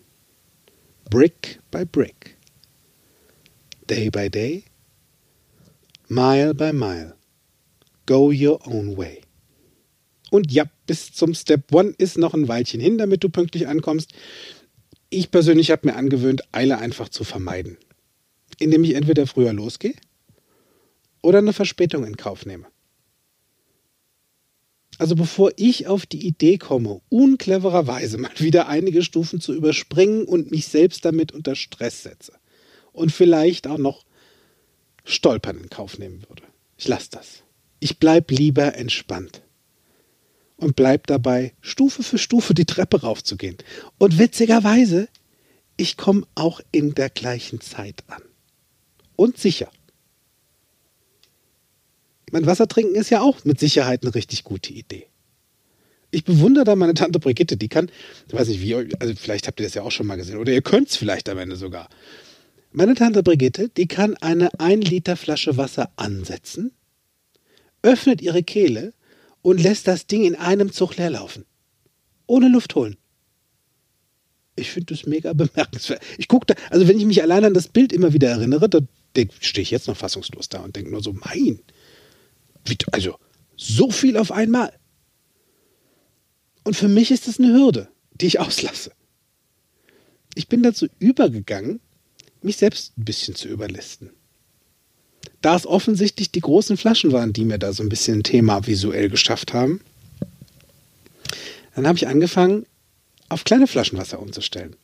brick 1.09 1.59
by 1.69 1.83
brick, 1.83 2.37
day 3.87 4.07
by 4.07 4.29
day, 4.29 4.63
mile 6.07 6.53
by 6.53 6.71
mile, 6.71 7.11
go 8.05 8.31
your 8.31 8.57
own 8.65 8.95
way. 8.95 9.21
Und 10.31 10.49
ja, 10.49 10.63
bis 10.87 11.11
zum 11.11 11.33
Step 11.33 11.73
One 11.73 11.93
ist 11.97 12.17
noch 12.17 12.33
ein 12.33 12.47
Weilchen 12.47 12.79
hin, 12.79 12.97
damit 12.97 13.21
du 13.21 13.27
pünktlich 13.27 13.67
ankommst. 13.67 14.13
Ich 15.09 15.29
persönlich 15.29 15.69
habe 15.69 15.89
mir 15.89 15.97
angewöhnt, 15.97 16.41
Eile 16.53 16.77
einfach 16.77 17.09
zu 17.09 17.25
vermeiden, 17.25 17.77
indem 18.59 18.85
ich 18.85 18.95
entweder 18.95 19.27
früher 19.27 19.51
losgehe 19.51 19.95
oder 21.21 21.39
eine 21.39 21.51
Verspätung 21.51 22.05
in 22.05 22.15
Kauf 22.15 22.45
nehme. 22.45 22.67
Also 25.01 25.15
bevor 25.15 25.51
ich 25.55 25.87
auf 25.87 26.05
die 26.05 26.27
Idee 26.27 26.59
komme, 26.59 27.01
unclevererweise 27.09 28.19
mal 28.19 28.29
wieder 28.37 28.67
einige 28.67 29.01
Stufen 29.01 29.41
zu 29.41 29.51
überspringen 29.51 30.25
und 30.25 30.51
mich 30.51 30.67
selbst 30.67 31.05
damit 31.05 31.31
unter 31.31 31.55
Stress 31.55 32.03
setze 32.03 32.33
und 32.93 33.11
vielleicht 33.11 33.65
auch 33.65 33.79
noch 33.79 34.05
Stolpern 35.03 35.57
in 35.57 35.71
Kauf 35.71 35.97
nehmen 35.97 36.23
würde. 36.29 36.43
Ich 36.77 36.87
lasse 36.87 37.07
das. 37.09 37.41
Ich 37.79 37.97
bleib 37.97 38.29
lieber 38.29 38.75
entspannt 38.75 39.41
und 40.57 40.75
bleib 40.75 41.07
dabei, 41.07 41.53
Stufe 41.61 42.03
für 42.03 42.19
Stufe 42.19 42.53
die 42.53 42.65
Treppe 42.65 43.01
raufzugehen. 43.01 43.57
Und 43.97 44.19
witzigerweise, 44.19 45.07
ich 45.77 45.97
komme 45.97 46.27
auch 46.35 46.61
in 46.71 46.93
der 46.93 47.09
gleichen 47.09 47.59
Zeit 47.59 48.03
an. 48.05 48.21
Und 49.15 49.39
sicher. 49.39 49.71
Mein 52.31 52.45
Wasser 52.45 52.67
trinken 52.67 52.95
ist 52.95 53.09
ja 53.09 53.21
auch 53.21 53.43
mit 53.43 53.59
Sicherheit 53.59 54.03
eine 54.03 54.15
richtig 54.15 54.43
gute 54.43 54.73
Idee. 54.73 55.07
Ich 56.11 56.23
bewundere 56.23 56.65
da 56.65 56.75
meine 56.75 56.93
Tante 56.93 57.19
Brigitte, 57.19 57.57
die 57.57 57.69
kann, 57.69 57.89
ich 58.27 58.33
weiß 58.33 58.47
nicht 58.47 58.61
wie, 58.61 58.75
also 58.75 59.13
vielleicht 59.15 59.47
habt 59.47 59.59
ihr 59.59 59.65
das 59.65 59.75
ja 59.75 59.83
auch 59.83 59.91
schon 59.91 60.07
mal 60.07 60.17
gesehen, 60.17 60.37
oder 60.37 60.51
ihr 60.51 60.61
könnt 60.61 60.89
es 60.89 60.97
vielleicht 60.97 61.29
am 61.29 61.37
Ende 61.37 61.55
sogar. 61.55 61.89
Meine 62.71 62.95
Tante 62.95 63.23
Brigitte, 63.23 63.69
die 63.69 63.87
kann 63.87 64.15
eine 64.17 64.59
1 64.59 64.89
Liter 64.89 65.15
Flasche 65.15 65.57
Wasser 65.57 65.91
ansetzen, 65.97 66.71
öffnet 67.81 68.21
ihre 68.21 68.43
Kehle 68.43 68.93
und 69.41 69.61
lässt 69.61 69.87
das 69.87 70.07
Ding 70.07 70.23
in 70.23 70.35
einem 70.35 70.71
Zug 70.71 70.97
leerlaufen. 70.97 71.45
Ohne 72.27 72.49
Luft 72.49 72.75
holen. 72.75 72.97
Ich 74.55 74.71
finde 74.71 74.93
das 74.93 75.05
mega 75.05 75.33
bemerkenswert. 75.33 76.01
Ich 76.17 76.27
gucke 76.27 76.45
da, 76.47 76.55
also 76.69 76.87
wenn 76.87 76.97
ich 76.97 77.05
mich 77.05 77.21
allein 77.21 77.43
an 77.43 77.53
das 77.53 77.67
Bild 77.67 77.91
immer 77.91 78.13
wieder 78.13 78.29
erinnere, 78.29 78.69
da 78.69 78.79
stehe 79.39 79.63
ich 79.63 79.71
jetzt 79.71 79.87
noch 79.87 79.97
fassungslos 79.97 80.49
da 80.49 80.59
und 80.59 80.75
denke 80.75 80.91
nur 80.91 81.03
so, 81.03 81.13
mein, 81.13 81.59
also 82.91 83.17
So 83.55 83.91
viel 83.91 84.17
auf 84.17 84.31
einmal. 84.31 84.73
Und 86.63 86.75
für 86.75 86.87
mich 86.87 87.11
ist 87.11 87.27
das 87.27 87.39
eine 87.39 87.53
Hürde, 87.53 87.89
die 88.13 88.27
ich 88.27 88.39
auslasse. 88.39 88.91
Ich 90.35 90.47
bin 90.47 90.63
dazu 90.63 90.87
übergegangen, 90.99 91.81
mich 92.41 92.57
selbst 92.57 92.97
ein 92.97 93.05
bisschen 93.05 93.35
zu 93.35 93.47
überlisten. 93.47 94.11
Da 95.41 95.55
es 95.55 95.67
offensichtlich 95.67 96.31
die 96.31 96.39
großen 96.39 96.77
Flaschen 96.77 97.11
waren, 97.11 97.33
die 97.33 97.45
mir 97.45 97.57
da 97.57 97.73
so 97.73 97.83
ein 97.83 97.89
bisschen 97.89 98.19
ein 98.19 98.23
Thema 98.23 98.65
visuell 98.67 99.09
geschafft 99.09 99.53
haben, 99.53 99.81
dann 101.75 101.87
habe 101.87 101.97
ich 101.97 102.07
angefangen, 102.07 102.65
auf 103.29 103.43
kleine 103.43 103.67
Flaschenwasser 103.67 104.19
umzustellen. 104.19 104.75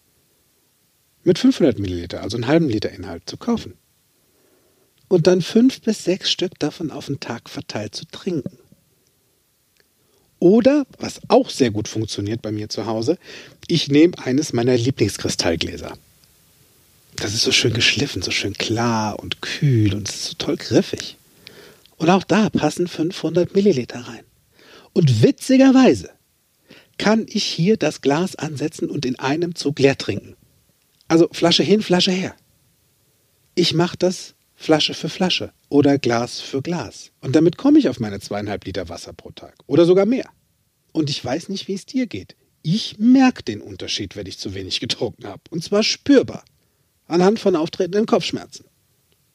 Mit 1.24 1.38
500 1.38 1.80
Milliliter, 1.80 2.22
also 2.22 2.38
einen 2.38 2.48
halben 2.48 2.70
Liter 2.70 2.92
Inhalt 2.92 3.24
zu 3.26 3.38
kaufen. 3.38 3.74
Und 5.08 5.28
dann 5.28 5.42
fünf 5.42 5.82
bis 5.82 6.04
sechs 6.04 6.30
Stück 6.30 6.60
davon 6.60 6.92
auf 6.92 7.06
den 7.06 7.20
Tag 7.20 7.50
verteilt 7.50 7.96
zu 7.96 8.06
trinken. 8.06 8.58
Oder, 10.40 10.86
was 11.00 11.22
auch 11.30 11.50
sehr 11.50 11.72
gut 11.72 11.88
funktioniert 11.88 12.42
bei 12.42 12.52
mir 12.52 12.70
zu 12.70 12.86
Hause, 12.86 13.18
ich 13.68 13.88
nehme 13.88 14.14
eines 14.20 14.54
meiner 14.54 14.78
Lieblingskristallgläser. 14.78 15.98
Das 17.16 17.34
ist 17.34 17.42
so 17.42 17.52
schön 17.52 17.74
geschliffen, 17.74 18.22
so 18.22 18.30
schön 18.30 18.54
klar 18.54 19.20
und 19.20 19.42
kühl 19.42 19.96
und 19.96 20.08
so 20.08 20.34
toll 20.38 20.58
griffig. 20.58 21.18
Und 21.98 22.12
auch 22.12 22.24
da 22.24 22.50
passen 22.52 22.88
500 22.88 23.56
Milliliter 23.56 24.02
rein. 24.02 24.24
Und 24.94 25.24
witzigerweise 25.24 26.12
kann 27.00 27.26
ich 27.28 27.44
hier 27.44 27.78
das 27.78 28.02
Glas 28.02 28.36
ansetzen 28.36 28.90
und 28.90 29.06
in 29.06 29.18
einem 29.18 29.56
Zug 29.56 29.80
leer 29.80 29.98
trinken. 29.98 30.36
Also 31.08 31.28
Flasche 31.32 31.64
hin, 31.64 31.82
Flasche 31.82 32.12
her. 32.12 32.36
Ich 33.56 33.74
mache 33.74 33.98
das 33.98 34.36
Flasche 34.60 34.96
für 34.96 35.08
Flasche 35.08 35.54
oder 35.70 36.00
Glas 36.00 36.42
für 36.42 36.64
Glas. 36.64 37.12
Und 37.22 37.36
damit 37.36 37.58
komme 37.58 37.78
ich 37.78 37.88
auf 37.90 38.00
meine 38.00 38.20
zweieinhalb 38.20 38.66
Liter 38.66 38.90
Wasser 38.90 39.14
pro 39.14 39.30
Tag 39.30 39.56
oder 39.68 39.86
sogar 39.86 40.08
mehr. 40.08 40.30
Und 40.92 41.12
ich 41.12 41.24
weiß 41.24 41.50
nicht, 41.50 41.68
wie 41.68 41.76
es 41.76 41.86
dir 41.86 42.08
geht. 42.08 42.36
Ich 42.64 42.98
merke 42.98 43.44
den 43.44 43.62
Unterschied, 43.62 44.16
wenn 44.16 44.26
ich 44.26 44.40
zu 44.40 44.56
wenig 44.56 44.80
getrunken 44.80 45.28
habe. 45.28 45.44
Und 45.52 45.64
zwar 45.64 45.84
spürbar. 45.84 46.44
Anhand 47.06 47.40
von 47.40 47.56
auftretenden 47.56 48.08
Kopfschmerzen. 48.08 48.66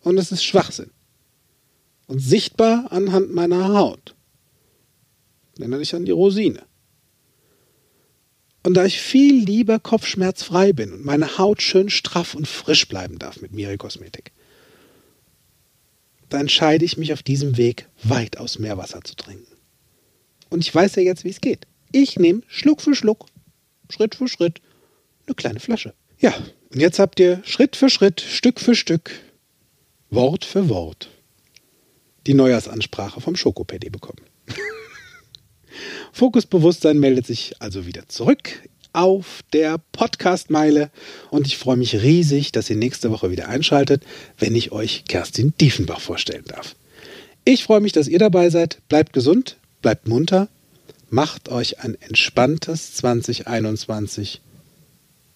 Und 0.00 0.18
es 0.18 0.32
ist 0.32 0.44
Schwachsinn. 0.44 0.90
Und 2.08 2.18
sichtbar 2.18 2.90
anhand 2.90 3.32
meiner 3.32 3.68
Haut. 3.68 4.16
Erinnere 5.56 5.80
dich 5.80 5.94
an 5.94 6.04
die 6.04 6.11
Rosine. 6.11 6.64
Und 8.64 8.74
da 8.74 8.85
ich 8.85 9.00
viel 9.00 9.44
lieber 9.44 9.78
kopfschmerzfrei 9.78 10.72
bin 10.72 10.92
und 10.92 11.04
meine 11.04 11.38
Haut 11.38 11.62
schön 11.62 11.90
straff 11.90 12.35
und 12.35 12.48
frisch 12.48 12.88
bleiben 12.88 13.20
darf 13.20 13.40
mit 13.40 13.52
Miri 13.52 13.76
Kosmetik, 13.76 14.32
da 16.33 16.40
entscheide 16.40 16.85
ich 16.85 16.97
mich 16.97 17.12
auf 17.12 17.23
diesem 17.23 17.57
Weg, 17.57 17.88
weitaus 18.03 18.59
mehr 18.59 18.79
Wasser 18.79 19.03
zu 19.03 19.14
trinken. 19.14 19.53
Und 20.51 20.61
ich 20.61 20.75
weiß 20.75 20.97
ja 20.97 21.03
jetzt, 21.03 21.25
wie 21.25 21.31
es 21.31 21.40
geht. 21.40 21.66
Ich 21.92 22.18
nehme 22.18 22.42
Schluck 22.47 22.81
für 22.81 22.95
Schluck, 22.95 23.27
Schritt 23.90 24.14
für 24.14 24.29
Schritt, 24.29 24.61
eine 25.27 25.35
kleine 25.35 25.61
Flasche. 25.61 25.95
Ja, 26.18 26.33
und 26.73 26.81
jetzt 26.81 26.99
habt 26.99 27.21
ihr 27.21 27.42
Schritt 27.45 27.77
für 27.77 27.90
Schritt, 27.90 28.21
Stück 28.21 28.61
für 28.61 28.75
Stück, 28.75 29.11
Wort 30.11 30.45
für 30.45 30.68
Wort 30.68 31.09
die 32.27 32.35
Neujahrsansprache 32.35 33.21
vom 33.21 33.37
Schokopädi 33.37 33.90
bekommen. 33.90 34.21
Fokusbewusstsein 36.12 36.99
meldet 36.99 37.27
sich 37.27 37.61
also 37.61 37.87
wieder 37.87 38.09
zurück 38.09 38.68
auf 38.92 39.40
der 39.52 39.78
Podcast-Meile 39.92 40.90
und 41.31 41.46
ich 41.46 41.57
freue 41.57 41.76
mich 41.76 42.02
riesig, 42.02 42.52
dass 42.52 42.70
ihr 42.70 42.76
nächste 42.76 43.11
Woche 43.11 43.31
wieder 43.31 43.48
einschaltet, 43.48 44.05
wenn 44.38 44.55
ich 44.55 44.72
euch 44.72 45.05
Kerstin 45.09 45.55
Diefenbach 45.61 46.00
vorstellen 46.00 46.44
darf. 46.46 46.74
Ich 47.44 47.64
freue 47.64 47.81
mich, 47.81 47.92
dass 47.92 48.09
ihr 48.09 48.18
dabei 48.18 48.50
seid. 48.50 48.78
Bleibt 48.88 49.12
gesund, 49.12 49.57
bleibt 49.81 50.07
munter, 50.07 50.48
macht 51.11 51.48
euch 51.48 51.81
ein 51.81 51.96
entspanntes 52.00 52.94
2021. 52.94 54.40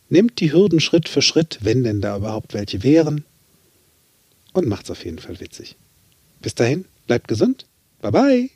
Nehmt 0.09 0.39
die 0.41 0.53
Hürden 0.53 0.81
Schritt 0.81 1.09
für 1.09 1.23
Schritt, 1.23 1.59
wenn 1.63 1.83
denn 1.83 2.01
da 2.01 2.17
überhaupt 2.17 2.55
welche 2.55 2.83
wären. 2.83 3.25
Und 4.53 4.69
macht's 4.69 4.91
auf 4.91 5.05
jeden 5.05 5.19
Fall 5.19 5.41
witzig. 5.41 5.77
Bis 6.41 6.55
dahin, 6.55 6.85
bleibt 7.07 7.29
gesund. 7.29 7.67
Bye 8.01 8.13
bye. 8.13 8.56